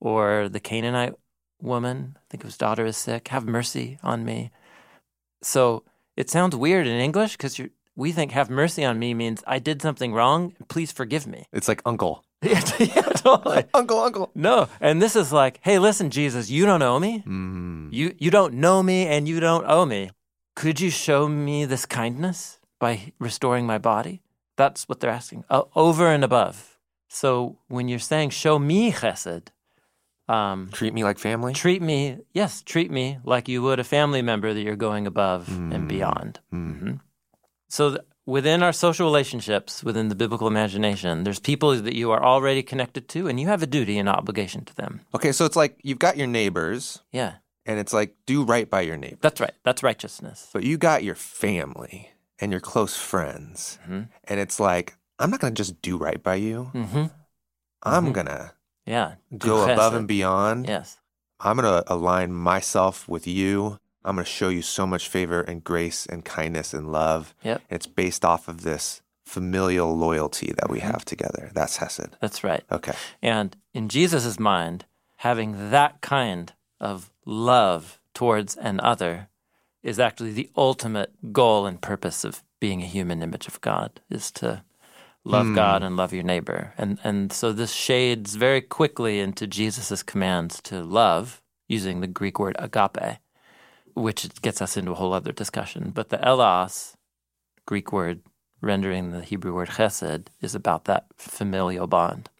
[0.00, 1.14] or the Canaanite
[1.60, 4.50] woman, I think whose daughter is sick, "Have mercy on me."
[5.42, 5.84] So
[6.16, 7.60] it sounds weird in English because
[7.96, 10.54] we think "Have mercy on me" means I did something wrong.
[10.68, 11.46] Please forgive me.
[11.52, 12.24] It's like uncle.
[12.42, 13.64] yeah, yeah, totally.
[13.74, 14.30] Uncle, uncle.
[14.32, 17.24] No, and this is like, hey, listen, Jesus, you don't owe me.
[17.26, 17.92] Mm.
[17.92, 20.10] You you don't know me, and you don't owe me.
[20.54, 24.22] Could you show me this kindness by restoring my body?
[24.56, 26.78] That's what they're asking, uh, over and above.
[27.08, 29.48] So when you're saying show me chesed,
[30.28, 31.52] um, Treat me like family.
[31.54, 35.48] treat me, yes, treat me like you would a family member that you're going above
[35.48, 36.40] and beyond.
[36.52, 37.00] Mhm.
[37.68, 42.22] So th- within our social relationships, within the biblical imagination, there's people that you are
[42.22, 45.00] already connected to, and you have a duty and obligation to them.
[45.14, 47.34] Okay, so it's like you've got your neighbors, Yeah,
[47.66, 49.18] and it's like do right by your neighbor.
[49.20, 49.54] that's right.
[49.64, 50.48] That's righteousness.
[50.52, 52.10] But you got your family
[52.40, 54.08] and your close friends, and
[54.40, 56.64] it's like I'm not gonna just do right by you.
[56.72, 57.06] hmm
[57.82, 58.52] I'm gonna
[58.88, 59.14] Yeah.
[59.36, 60.66] go above and beyond.
[60.66, 60.98] Yes.
[61.40, 63.78] I'm gonna align myself with you.
[64.04, 67.34] I'm gonna show you so much favor and grace and kindness and love.
[67.44, 67.62] Yep.
[67.70, 70.72] It's based off of this familial loyalty that Mm-hmm.
[70.72, 71.50] we have together.
[71.54, 72.16] That's Hesed.
[72.20, 72.64] That's right.
[72.72, 72.94] Okay.
[73.22, 79.28] And in Jesus' mind, having that kind of love towards an other
[79.82, 84.30] is actually the ultimate goal and purpose of being a human image of God, is
[84.32, 84.64] to
[85.28, 85.54] love hmm.
[85.54, 86.74] God and love your neighbor.
[86.78, 92.38] And and so this shades very quickly into Jesus' commands to love, using the Greek
[92.38, 93.18] word agape,
[93.94, 95.90] which gets us into a whole other discussion.
[95.94, 96.94] But the eleos,
[97.66, 98.22] Greek word
[98.60, 102.30] rendering the Hebrew word chesed, is about that familial bond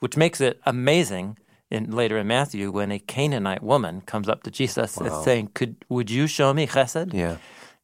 [0.00, 1.38] which makes it amazing
[1.70, 5.84] in later in Matthew when a Canaanite woman comes up to Jesus and saying, "Could
[5.88, 7.38] would you show me chesed?" Yeah.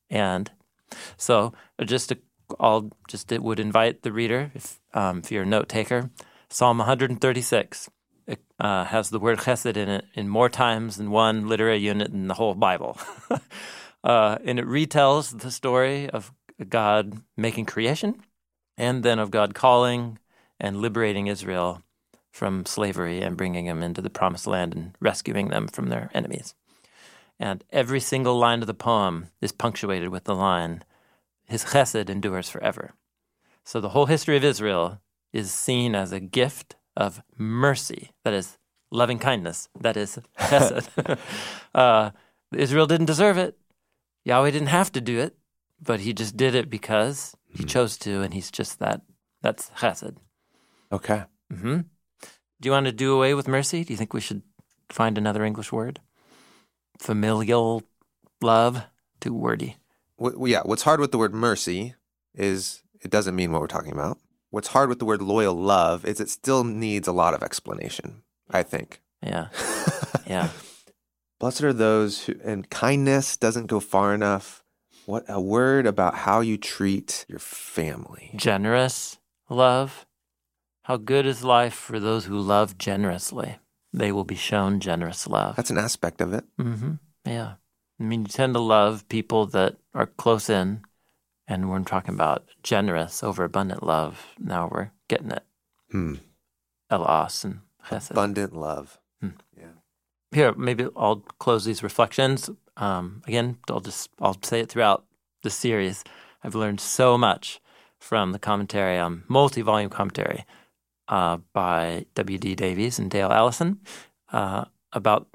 [0.08, 0.50] And
[1.16, 1.52] so,
[1.84, 2.18] just to,
[2.58, 6.10] I'll just it would invite the reader, if um, if you're a note taker,
[6.48, 7.90] Psalm 136
[8.26, 12.12] it, uh, has the word chesed in it in more times than one literary unit
[12.12, 12.98] in the whole Bible,
[14.04, 16.32] uh, and it retells the story of
[16.68, 18.22] God making creation,
[18.76, 20.18] and then of God calling
[20.58, 21.82] and liberating Israel
[22.30, 26.54] from slavery and bringing them into the promised land and rescuing them from their enemies.
[27.38, 30.84] And every single line of the poem is punctuated with the line,
[31.50, 32.92] His chesed endures forever.
[33.64, 35.00] So the whole history of Israel
[35.32, 38.56] is seen as a gift of mercy, that is,
[38.92, 41.18] loving kindness, that is, chesed.
[41.74, 42.10] uh,
[42.54, 43.58] Israel didn't deserve it.
[44.24, 45.36] Yahweh didn't have to do it,
[45.82, 49.02] but he just did it because he chose to, and he's just that.
[49.42, 50.18] That's chesed.
[50.92, 51.24] Okay.
[51.50, 51.80] hmm
[52.60, 53.82] Do you want to do away with mercy?
[53.82, 54.42] Do you think we should
[54.88, 55.98] find another English word?
[57.00, 57.82] Familial
[58.40, 58.84] love,
[59.18, 59.79] too wordy.
[60.20, 60.62] Yeah.
[60.64, 61.94] What's hard with the word mercy
[62.34, 64.18] is it doesn't mean what we're talking about.
[64.50, 68.22] What's hard with the word loyal love is it still needs a lot of explanation.
[68.50, 69.00] I think.
[69.22, 69.48] Yeah,
[70.26, 70.48] yeah,
[71.40, 74.62] Blessed are those who, and kindness doesn't go far enough.
[75.06, 78.30] What a word about how you treat your family.
[78.36, 80.06] Generous love.
[80.82, 83.58] How good is life for those who love generously?
[83.92, 85.56] They will be shown generous love.
[85.56, 86.44] That's an aspect of it.
[86.58, 86.92] Mm-hmm.
[87.24, 87.54] Yeah.
[88.00, 90.82] I mean, you tend to love people that are close in,
[91.46, 94.34] and we're talking about generous, overabundant love.
[94.38, 95.44] Now we're getting it.
[95.90, 96.14] Hmm.
[96.90, 98.10] Eleos and chesed.
[98.10, 98.98] Abundant love.
[99.56, 99.66] Yeah.
[100.32, 102.48] Here, maybe I'll close these reflections.
[102.76, 105.04] Um, again, I'll just I'll say it throughout
[105.42, 106.02] the series.
[106.42, 107.60] I've learned so much
[107.98, 110.46] from the commentary, um, multi-volume commentary
[111.08, 112.54] uh, by W.D.
[112.54, 113.80] Davies and Dale Allison
[114.32, 115.28] uh, about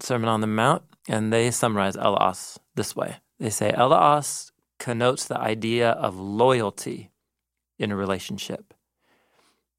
[0.00, 3.16] Sermon on the Mount, and they summarize Eleos this way.
[3.38, 7.10] They say Eleos connotes the idea of loyalty
[7.78, 8.74] in a relationship.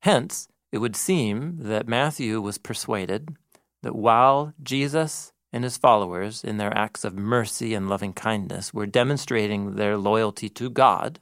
[0.01, 3.36] Hence, it would seem that Matthew was persuaded
[3.83, 8.88] that while Jesus and his followers, in their acts of mercy and loving kindness, were
[8.88, 11.19] demonstrating their loyalty to God,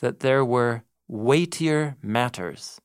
[0.00, 2.80] that there were weightier matters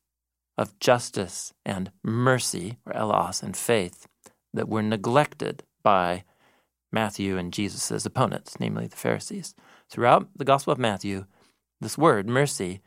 [0.58, 4.08] of justice and mercy, or eleos, and faith,
[4.54, 6.24] that were neglected by
[6.92, 9.56] Matthew and Jesus' opponents, namely the Pharisees.
[9.90, 11.26] Throughout the Gospel of Matthew,
[11.80, 12.82] this word, mercy,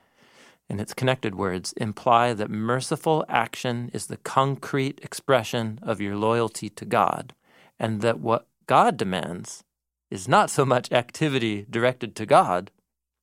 [0.68, 6.68] and its connected words imply that merciful action is the concrete expression of your loyalty
[6.70, 7.34] to God,
[7.78, 9.64] and that what God demands
[10.10, 12.70] is not so much activity directed to God,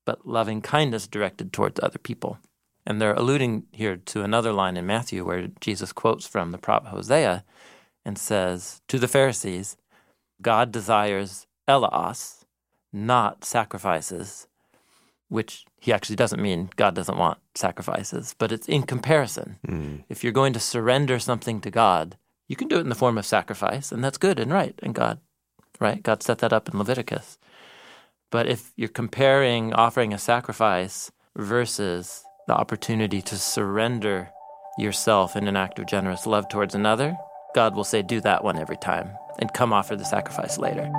[0.05, 2.38] but loving kindness directed towards other people.
[2.86, 6.89] And they're alluding here to another line in Matthew where Jesus quotes from the prophet
[6.89, 7.43] Hosea
[8.05, 9.77] and says to the Pharisees,
[10.41, 12.43] God desires eleos,
[12.91, 14.47] not sacrifices,
[15.29, 19.57] which he actually doesn't mean God doesn't want sacrifices, but it's in comparison.
[19.65, 19.97] Hmm.
[20.09, 23.17] If you're going to surrender something to God, you can do it in the form
[23.17, 24.77] of sacrifice, and that's good and right.
[24.83, 25.19] And God,
[25.79, 26.03] right?
[26.03, 27.37] God set that up in Leviticus.
[28.29, 34.31] But if you're comparing offering a sacrifice versus the opportunity to surrender
[34.77, 37.17] yourself in an act of generous love towards another,
[37.53, 40.89] God will say, do that one every time and come offer the sacrifice later.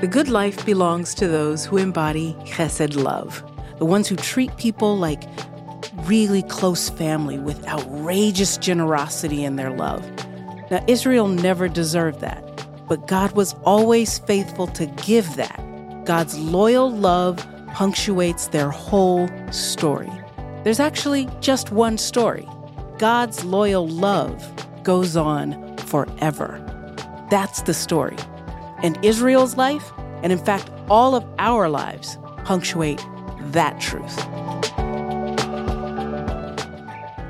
[0.00, 3.44] The good life belongs to those who embody chesed love,
[3.78, 5.24] the ones who treat people like
[6.04, 10.02] really close family with outrageous generosity in their love.
[10.70, 12.42] Now, Israel never deserved that,
[12.88, 15.62] but God was always faithful to give that.
[16.06, 20.10] God's loyal love punctuates their whole story.
[20.62, 22.46] There's actually just one story
[22.98, 24.44] God's loyal love
[24.82, 26.60] goes on forever.
[27.30, 28.16] That's the story.
[28.82, 29.90] And Israel's life,
[30.22, 33.02] and in fact, all of our lives, punctuate
[33.52, 34.18] that truth.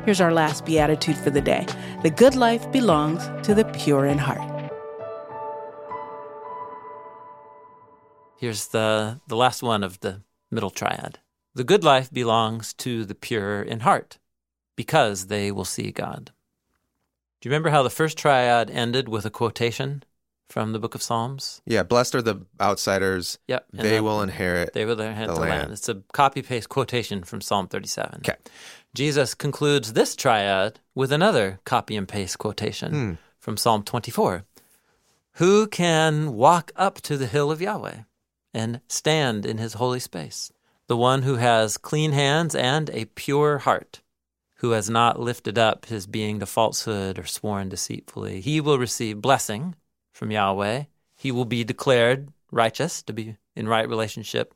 [0.05, 1.67] Here's our last beatitude for the day
[2.03, 4.73] The good life belongs to the pure in heart.
[8.37, 11.21] Here's the, the last one of the middle triad.
[11.55, 14.19] The good life belongs to the pure in heart
[14.77, 16.31] because they will see God.
[17.41, 20.03] Do you remember how the first triad ended with a quotation
[20.49, 21.61] from the book of Psalms?
[21.67, 23.39] Yeah, blessed are the outsiders.
[23.49, 23.67] Yep.
[23.73, 24.73] They then will inherit.
[24.75, 25.61] They will inherit the the, land.
[25.61, 25.73] land.
[25.73, 28.21] It's a copy paste quotation from Psalm 37.
[28.29, 28.37] Okay.
[28.95, 33.13] Jesus concludes this triad with another copy and paste quotation Hmm.
[33.39, 34.45] from Psalm 24.
[35.35, 38.01] Who can walk up to the hill of Yahweh
[38.53, 40.53] and stand in his holy space?
[40.91, 44.01] The one who has clean hands and a pure heart,
[44.57, 48.41] who has not lifted up his being to falsehood or sworn deceitfully.
[48.41, 49.77] He will receive blessing
[50.13, 50.87] from Yahweh.
[51.15, 54.53] He will be declared righteous to be in right relationship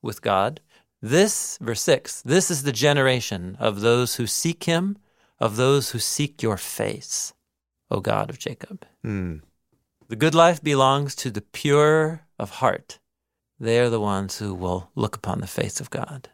[0.00, 0.62] with God.
[1.02, 4.96] This, verse 6, this is the generation of those who seek him,
[5.38, 7.34] of those who seek your face,
[7.90, 8.86] O God of Jacob.
[9.02, 9.40] Hmm.
[10.08, 13.00] The good life belongs to the pure of heart.
[13.64, 16.28] They are the ones who will look upon the face of God.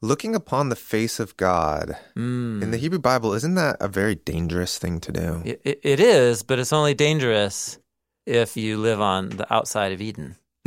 [0.00, 2.62] Looking upon the face of God Mm.
[2.62, 5.42] in the Hebrew Bible, isn't that a very dangerous thing to do?
[5.44, 7.78] It, it- is, but it's only dangerous
[8.26, 10.36] if you live on the outside of Eden,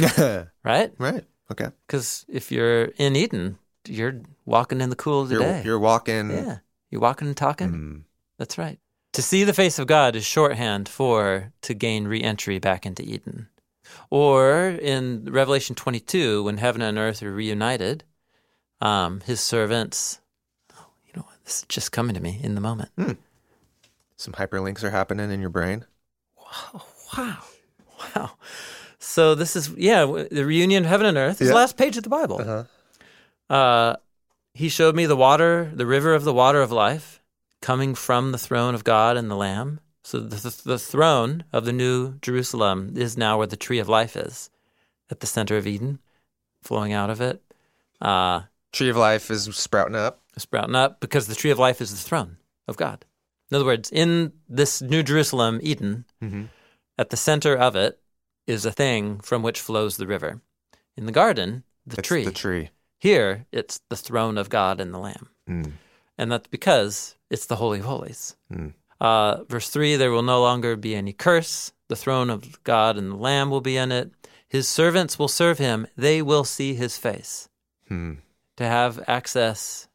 [0.63, 0.91] right?
[0.97, 1.23] right.
[1.51, 1.69] Okay.
[1.87, 3.57] Because if you're in Eden,
[3.87, 5.61] you're walking in the cool of the You're, day.
[5.63, 6.29] you're walking.
[6.31, 6.57] yeah,
[6.91, 7.69] you're walking and talking.
[7.69, 7.97] Hmm.
[8.37, 8.79] That's right.
[9.13, 13.47] To see the face of God is shorthand for to gain re-entry back into Eden.
[14.09, 18.03] Or in Revelation 22, when heaven and earth are reunited,
[18.81, 20.19] um, his servants,
[20.77, 22.91] oh, you know, what, this is just coming to me in the moment.
[24.17, 25.85] Some hyperlinks are happening in your brain.
[27.17, 27.37] Wow.
[28.15, 28.31] Wow.
[28.99, 31.53] So this is, yeah, the reunion of heaven and earth is Yeah.
[31.53, 32.39] the last page of the Bible.
[32.41, 33.53] Uh-huh.
[33.53, 33.95] Uh,
[34.53, 37.21] he showed me the water, the river of the water of life,
[37.61, 39.79] coming from the throne of God and the Lamb.
[40.09, 43.87] So the, the, the throne of the new Jerusalem is now where the tree of
[43.87, 44.49] life is,
[45.11, 45.99] at the center of Eden,
[46.63, 47.43] flowing out of it,
[48.01, 48.41] uh,
[48.71, 50.23] Tree of life is sprouting up.
[50.35, 52.37] sprouting up, because the tree of life is the throne
[52.67, 53.05] of God.
[53.51, 56.05] In other words, in this new Jerusalem, Eden,
[56.97, 57.99] at the center of it
[58.47, 60.41] is a thing from which flows the river.
[60.97, 62.25] In the garden, the It's tree.
[62.25, 62.71] The tree.
[62.97, 65.29] Here, it's the throne of God and the Lamb.
[65.47, 65.73] Mm.
[66.17, 68.35] And that's because it's the Holy of Holies.
[68.51, 68.73] Mm.
[68.99, 71.71] Uh, verse 3 there will no longer be any curse.
[71.87, 74.11] The throne of God and the Lamb will be in it.
[74.47, 75.87] His servants will serve him.
[75.95, 77.49] They will see his face.
[77.87, 78.13] Hmm.
[78.57, 79.87] To have access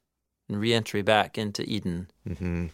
[0.49, 2.67] and re entry back into Eden Mm-hmm.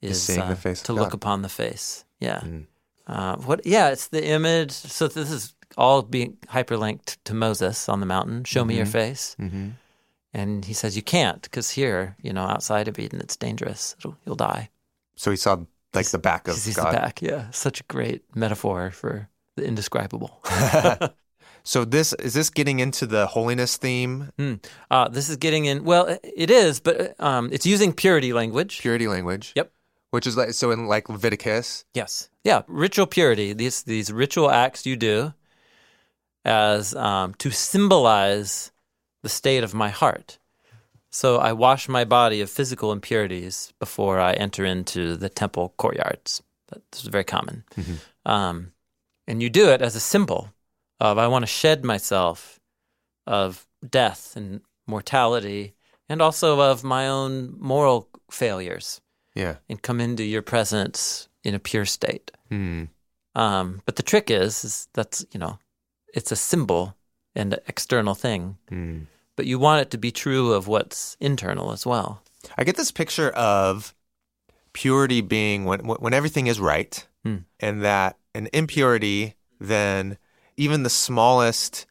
[0.00, 2.04] is uh, the face of to look upon the face.
[2.20, 2.40] Yeah.
[2.40, 2.66] Mm.
[3.06, 3.66] Uh, what?
[3.66, 4.70] Yeah, it's the image.
[4.72, 8.44] So this is all being hyperlinked to Moses on the mountain.
[8.44, 9.36] Show me your face.
[9.38, 9.70] Mm-hmm.
[10.34, 13.94] And he says, You can't, because here, you know, outside of Eden, it's dangerous.
[13.98, 14.70] It'll, you'll die.
[15.14, 15.58] So he saw
[15.94, 16.92] like the back of he's God.
[16.92, 17.22] the back.
[17.22, 17.50] Yeah.
[17.50, 20.42] Such a great metaphor for the indescribable.
[21.64, 24.32] So this is this getting into the holiness theme,
[24.90, 28.80] uh, this is getting in, well, it is, but um, it's using purity language.
[28.80, 29.52] purity language.
[29.54, 29.72] Yep.
[30.10, 31.84] Which is like so in like Leviticus.
[31.94, 32.28] Yes.
[32.44, 32.62] Yeah.
[32.66, 33.54] Ritual purity.
[33.54, 35.32] These these ritual acts you do
[36.44, 38.72] as um, to symbolize
[39.22, 40.38] the state of my heart.
[41.12, 46.42] So I wash my body of physical impurities before I enter into the temple courtyards.
[46.68, 47.64] That's very common.
[48.24, 48.72] Um,
[49.26, 50.48] and you do it as a symbol
[51.00, 52.58] of I want to shed myself
[53.26, 55.74] of death and mortality
[56.08, 59.00] and also of my own moral failures
[59.34, 59.56] Yeah.
[59.68, 62.30] and come into your presence in a pure state.
[62.48, 62.84] Hmm.
[63.34, 65.58] Um, but the trick is, is that's you know,
[66.14, 66.94] it's a symbol
[67.34, 68.98] and an external thing, Hmm.
[69.42, 72.22] But you want it to be true of what's internal as well.
[72.56, 73.92] I get this picture of
[74.72, 77.38] purity being when when everything is right, Hmm.
[77.58, 80.16] and that an impurity, then
[80.56, 81.86] even the smallest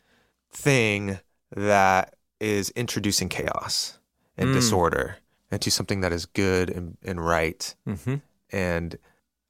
[0.49, 1.20] thing
[1.54, 3.99] that is introducing chaos
[4.38, 4.56] and Hmm.
[4.56, 5.18] disorder
[5.52, 7.76] into something that is good and, and right.
[7.86, 8.16] Mm-hmm.
[8.54, 8.97] And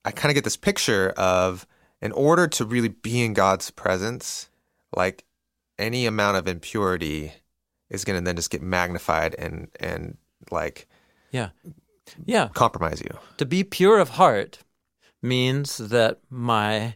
[0.03, 1.67] I kind of get this picture of
[2.01, 4.49] in order to really be in God's presence,
[4.97, 5.23] like
[5.77, 7.33] any amount of impurity
[7.91, 10.17] is going to then just get magnified and and
[10.49, 10.87] like
[11.31, 11.49] Yeah,
[12.25, 12.47] yeah.
[12.53, 13.13] compromise you.
[13.37, 14.59] To be pure of heart
[15.21, 16.95] means that my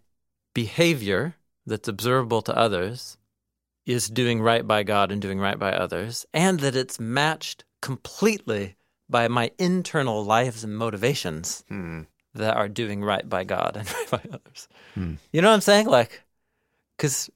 [0.54, 1.36] behavior
[1.66, 3.18] that's observable to others
[3.86, 8.76] is doing right by God and doing right by others, and that it's matched completely
[9.08, 12.02] by my internal lives and motivations Hmm.
[12.34, 14.68] that are doing right by God and right by others.
[14.96, 15.14] Hmm.
[15.32, 15.86] You know what I'm saying?
[15.88, 16.24] Like,
[16.98, 17.30] because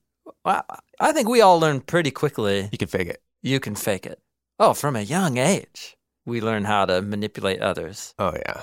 [0.43, 0.63] I,
[0.99, 3.21] I think we all learn pretty quickly You can fake it.
[3.41, 4.19] You can fake it.
[4.59, 8.13] Oh, from a young age, we learn how to manipulate others.
[8.19, 8.61] Oh yeah.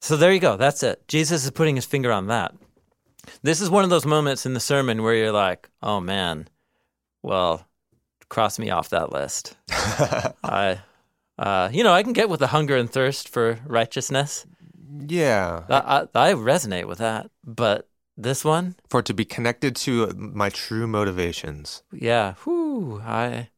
[0.00, 0.56] So there you go.
[0.56, 1.06] That's it.
[1.08, 2.54] Jesus is putting his finger on that.
[3.42, 6.46] This is one of those moments in the sermon where you're like, oh man,
[7.22, 7.66] well,
[8.28, 9.56] cross me off that list.
[9.70, 10.80] I,
[11.38, 14.46] uh, you know, I can get with the hunger and thirst for righteousness.
[15.06, 15.62] yeah.
[15.70, 17.30] I, I, I resonate with that.
[17.44, 21.82] But this one, For it to be connected to my true motivations.
[21.92, 23.48] yeah, whew, I,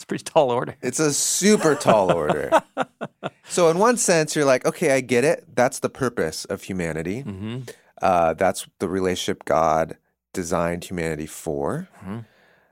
[0.00, 0.74] it's a pretty tall order.
[0.80, 2.62] It's a super tall order.
[3.48, 5.44] so in one sense, you're like, okay, I get it.
[5.54, 7.22] That's the purpose of humanity.
[7.22, 7.58] Mm-hmm.
[8.00, 9.98] Uh, that's the relationship God
[10.32, 11.88] designed humanity for.
[12.02, 12.24] Mhm.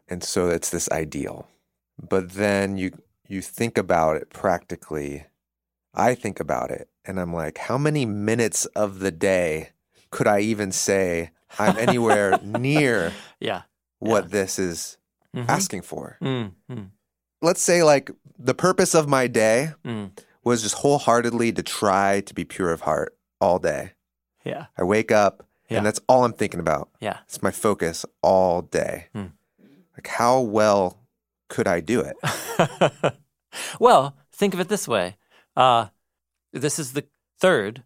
[0.09, 1.49] And so it's this ideal.
[2.01, 2.93] But then you
[3.27, 5.27] you think about it practically.
[5.93, 9.71] I think about it and I'm like, how many minutes of the day
[10.11, 13.63] could I even say I'm anywhere near Yeah.
[13.99, 14.97] what this is
[15.37, 15.47] Mhm.
[15.49, 16.17] asking for?
[16.23, 16.89] Mm, mm,
[17.41, 20.11] Let's say like the purpose of my day mm.
[20.45, 23.93] was just wholeheartedly to try to be pure of heart all day.
[24.45, 24.67] Yeah.
[24.77, 25.79] I wake up Yeah.
[25.79, 26.89] and that's all I'm thinking about.
[27.01, 27.19] Yeah.
[27.25, 29.07] It's my focus all day.
[29.13, 29.27] Hmm.
[29.97, 31.01] Like, how well
[31.49, 33.15] could I do it?
[33.81, 35.17] well, think of it this way.
[35.57, 35.87] Uh,
[36.53, 37.05] this is the
[37.41, 37.83] third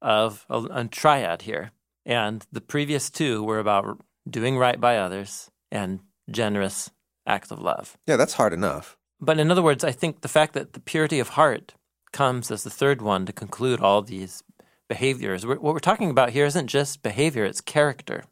[0.00, 1.72] of a, a triad here.
[2.06, 6.90] And the previous two were about doing right by others and generous
[7.26, 7.96] acts of love.
[8.06, 8.96] Yeah, that's hard enough.
[9.20, 11.74] But in other words, I think the fact that the purity of heart
[12.12, 14.42] comes as the third one to conclude all these
[14.88, 15.44] behaviors.
[15.46, 18.24] We're, what we're talking about here isn't just behavior, it's character,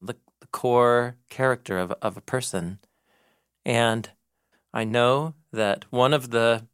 [0.00, 2.78] the, the core character of, of a person.
[3.64, 4.10] And
[4.72, 6.66] I know that one of the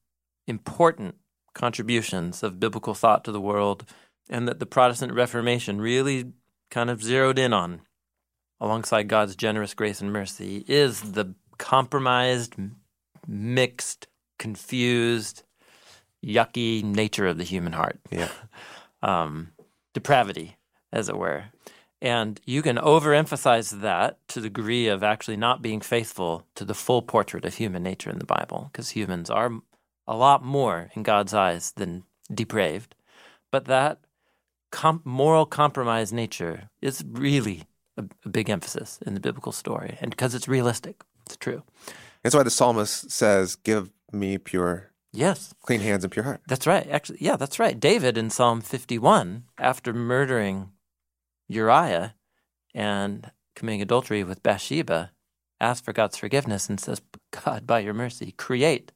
[0.47, 1.17] important
[1.55, 3.85] contributions of biblical thought to the world
[4.29, 6.33] and that the Protestant Reformation really
[6.71, 7.83] kind of zeroed in on
[8.61, 12.55] alongside God's generous grace and mercy is the compromised,
[13.27, 14.07] mixed,
[14.39, 15.43] confused,
[16.25, 17.99] yucky nature of the human heart.
[18.11, 18.29] Yeah.
[19.03, 19.53] Um,
[19.93, 20.57] depravity
[20.91, 21.45] as it were.
[22.03, 26.75] And you can overemphasize that to the degree of actually not being faithful to the
[26.75, 29.53] full portrait of human nature in the Bible, because humans are
[30.07, 32.95] a lot more in God's eyes than depraved.
[33.51, 34.01] But that
[34.71, 37.65] com- moral compromise nature is really
[37.97, 41.63] a, a big emphasis in the biblical story, and because it's realistic, it's true.
[42.23, 46.43] That's why the psalmist says, Give me pure, Yes, clean hands and pure heart.
[46.47, 46.87] That's right.
[46.91, 47.79] Actually, yeah, that's right.
[47.79, 50.73] David in Psalm 51, after murdering
[51.49, 52.15] Uriah
[52.75, 55.13] and committing adultery with Bathsheba,
[55.61, 57.01] asks for God's forgiveness and says,
[57.31, 58.93] God, by your mercy, create.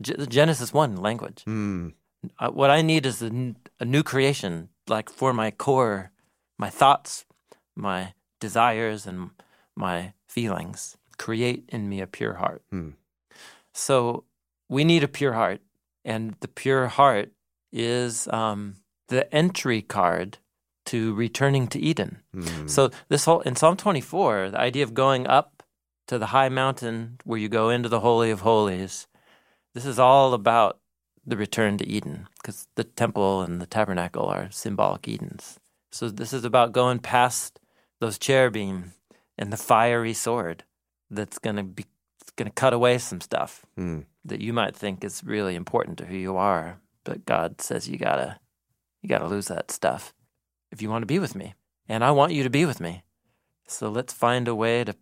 [0.00, 1.42] G- Genesis 1 language.
[1.44, 1.88] Hmm.
[2.38, 6.12] Uh, what I need is a, n- a new creation, like for my core,
[6.58, 7.26] my thoughts,
[7.76, 9.30] my desires, and
[9.76, 10.96] my feelings.
[11.18, 12.62] Create in me a pure heart.
[12.70, 12.90] Hmm.
[13.72, 14.24] So
[14.68, 15.60] we need a pure heart,
[16.04, 17.32] and the pure heart
[17.72, 18.76] is um,
[19.08, 20.38] the entry card
[20.86, 22.18] to returning to Eden.
[22.32, 22.66] Hmm.
[22.66, 25.62] So this whole in Psalm 24, the idea of going up
[26.06, 29.06] to the high mountain where you go into the holy of holies,
[29.74, 30.78] this is all about
[31.26, 35.60] the return to Eden because the temple and the tabernacle are symbolic Edens.
[35.92, 37.60] So this is about going past
[38.00, 38.94] those cherubim
[39.36, 40.64] and the fiery sword
[41.10, 41.84] that's going to be
[42.36, 44.00] going to cut away some stuff Hmm.
[44.24, 47.98] that you might think is really important to who you are, but God says you
[47.98, 48.38] gotta
[49.02, 50.12] you gotta lose that stuff
[50.70, 51.54] if you want to be with me,
[51.88, 53.02] and I want you to be with me.
[53.66, 54.94] So let's find a way to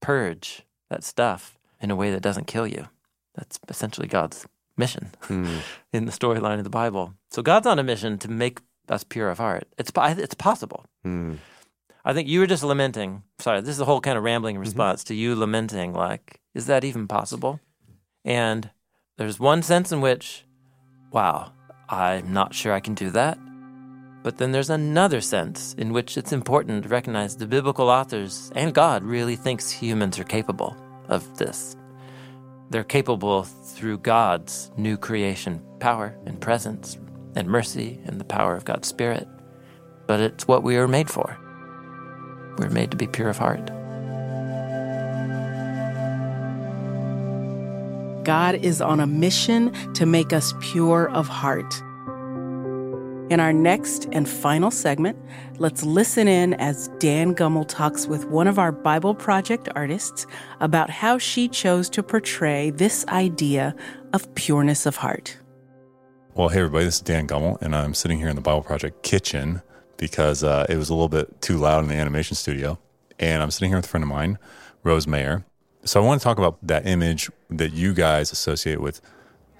[0.00, 2.88] purge that stuff in a way that doesn't kill you.
[3.34, 4.46] That's essentially God's
[4.76, 5.58] mission Hmm.
[5.92, 7.14] in the storyline of the Bible.
[7.30, 9.66] So God's on a mission to make us pure of heart.
[9.78, 10.84] It's it's possible.
[11.02, 11.34] Hmm.
[12.04, 13.22] I think you were just lamenting.
[13.38, 14.62] Sorry, this is a whole kind of rambling mm-hmm.
[14.62, 17.60] response to you lamenting, like, is that even possible?
[18.24, 18.70] And
[19.18, 20.44] there's one sense in which,
[21.12, 21.52] wow,
[21.88, 23.38] I'm not sure I can do that.
[24.22, 28.72] But then there's another sense in which it's important to recognize the biblical authors and
[28.72, 30.76] God really thinks humans are capable
[31.08, 31.76] of this.
[32.70, 36.96] They're capable through God's new creation power and presence
[37.34, 39.26] and mercy and the power of God's Spirit.
[40.06, 41.36] But it's what we are made for.
[42.58, 43.70] We're made to be pure of heart.
[48.24, 51.82] God is on a mission to make us pure of heart.
[53.30, 55.18] In our next and final segment,
[55.56, 60.26] let's listen in as Dan Gummel talks with one of our Bible Project artists
[60.60, 63.74] about how she chose to portray this idea
[64.12, 65.38] of pureness of heart.
[66.34, 69.02] Well, hey everybody, this is Dan Gummel, and I'm sitting here in the Bible Project
[69.02, 69.62] kitchen
[70.02, 72.76] because uh, it was a little bit too loud in the animation studio.
[73.20, 74.36] And I'm sitting here with a friend of mine,
[74.82, 75.44] Rose Mayer.
[75.84, 79.00] So I want to talk about that image that you guys associate with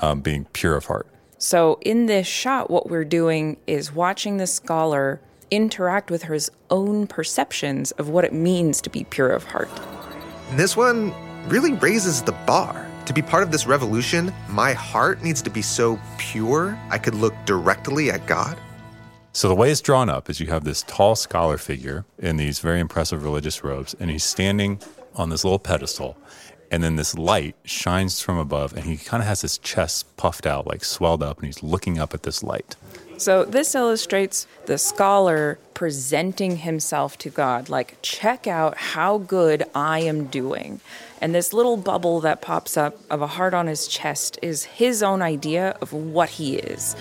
[0.01, 1.07] um, being pure of heart.
[1.39, 5.21] So, in this shot, what we're doing is watching the scholar
[5.53, 9.71] interact with his own perceptions of what it means to be pure of heart.
[10.55, 11.13] This one
[11.49, 12.89] really raises the bar.
[13.07, 17.15] To be part of this revolution, my heart needs to be so pure I could
[17.15, 18.59] look directly at God.
[19.35, 22.59] So the way it's drawn up is you have this tall scholar figure in these
[22.59, 24.79] very impressive religious robes, and he's standing
[25.15, 26.19] on this little pedestal.
[26.71, 30.47] And then this light shines from above, and he kind of has his chest puffed
[30.47, 32.77] out, like swelled up, and he's looking up at this light.
[33.17, 40.01] So, this illustrates the scholar presenting himself to God, like, check out how good I
[40.01, 40.81] am doing.
[41.21, 45.03] And this little bubble that pops up of a heart on his chest is his
[45.03, 46.97] own idea of what he is.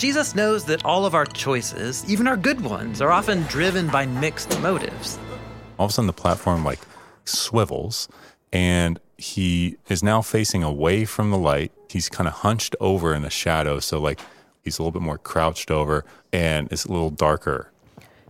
[0.00, 4.06] Jesus knows that all of our choices, even our good ones, are often driven by
[4.06, 5.18] mixed motives.
[5.78, 6.78] All of a sudden, the platform like
[7.26, 8.08] swivels,
[8.50, 11.70] and he is now facing away from the light.
[11.90, 14.20] He's kind of hunched over in the shadow, so like
[14.64, 17.70] he's a little bit more crouched over, and it's a little darker.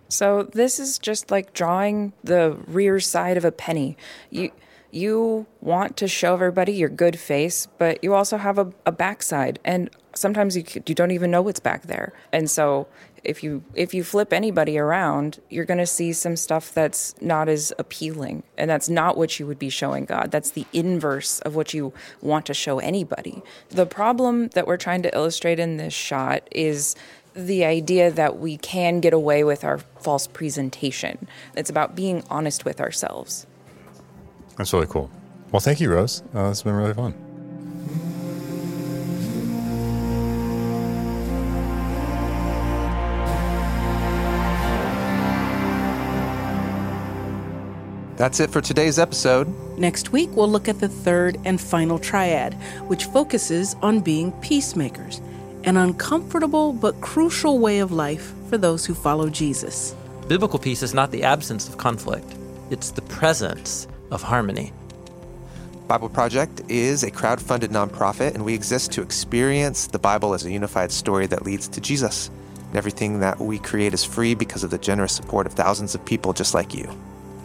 [0.08, 3.96] So this is just like drawing the rear side of a penny.
[4.28, 4.50] You
[4.90, 9.60] you want to show everybody your good face, but you also have a, a backside,
[9.64, 9.88] and
[10.20, 12.12] sometimes you you don't even know what's back there.
[12.32, 12.86] And so
[13.24, 17.48] if you if you flip anybody around, you're going to see some stuff that's not
[17.48, 20.30] as appealing, and that's not what you would be showing God.
[20.30, 23.42] That's the inverse of what you want to show anybody.
[23.70, 26.94] The problem that we're trying to illustrate in this shot is
[27.34, 31.28] the idea that we can get away with our false presentation.
[31.56, 33.46] It's about being honest with ourselves.
[34.56, 35.10] That's really cool.
[35.52, 36.22] Well, thank you, Rose.
[36.34, 37.14] Uh, has been really fun.
[48.20, 49.48] That's it for today's episode.
[49.78, 52.52] Next week, we'll look at the third and final triad,
[52.86, 55.22] which focuses on being peacemakers,
[55.64, 59.96] an uncomfortable but crucial way of life for those who follow Jesus.
[60.28, 62.30] biblical peace is not the absence of conflict,
[62.68, 64.70] it's the presence of harmony.
[65.88, 70.44] Bible Project is a crowd funded nonprofit, and we exist to experience the Bible as
[70.44, 72.30] a unified story that leads to Jesus.
[72.68, 76.04] And everything that we create is free because of the generous support of thousands of
[76.04, 76.86] people just like you.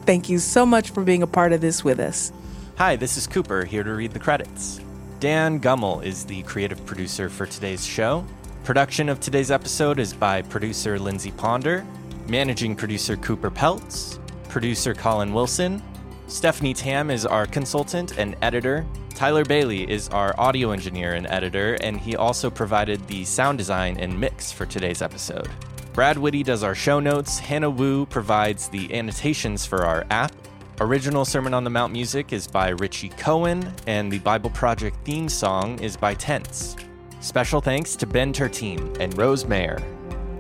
[0.06, 2.32] Thank you so much for being a part of this with us.
[2.78, 4.80] Hi, this is Cooper, here to read the credits.
[5.20, 8.24] Dan Gummel is the creative producer for today's show.
[8.64, 11.84] Production of today's episode is by producer Lindsey Ponder,
[12.28, 15.82] managing producer Cooper Peltz, producer Colin Wilson,
[16.28, 18.86] Stephanie Tam is our consultant and editor.
[19.16, 23.98] Tyler Bailey is our audio engineer and editor, and he also provided the sound design
[23.98, 25.50] and mix for today's episode.
[25.96, 27.40] Brad Whitty does our show notes.
[27.40, 30.34] Hannah Wu provides the annotations for our app.
[30.82, 35.30] Original Sermon on the Mount music is by Richie Kohen, and the Bible Project theme
[35.30, 36.76] song is by TENTS.
[37.22, 39.82] Special thanks to Ben Tertine and Rose Mayer,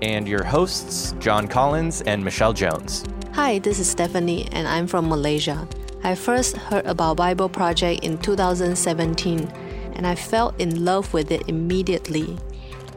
[0.01, 3.06] and your hosts, Jon Collins and Michelle Jones.
[3.32, 5.66] Hi, this is Stephanie, and I'm from Malaysia.
[6.03, 9.47] I first heard about Bible Project in 2017,
[9.93, 12.38] and I fell in love with it immediately.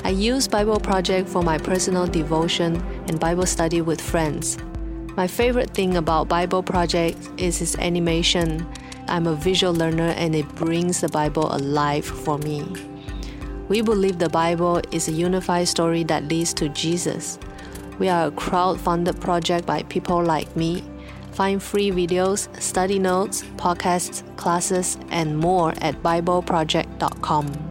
[0.04, 2.76] I use Bible Project for my personal devotion
[3.08, 4.56] and Bible study with friends.
[5.16, 8.66] My favorite thing about Bible Project is its animation.
[9.08, 12.64] I'm a visual learner and it brings the Bible alive for me.
[13.68, 17.38] We believe the Bible is a unified story that leads to Jesus.
[17.98, 20.84] We are a crowd funded project by people like me.
[21.32, 27.67] Find free videos, study notes, podcasts, classes, and more at BibleProject.com.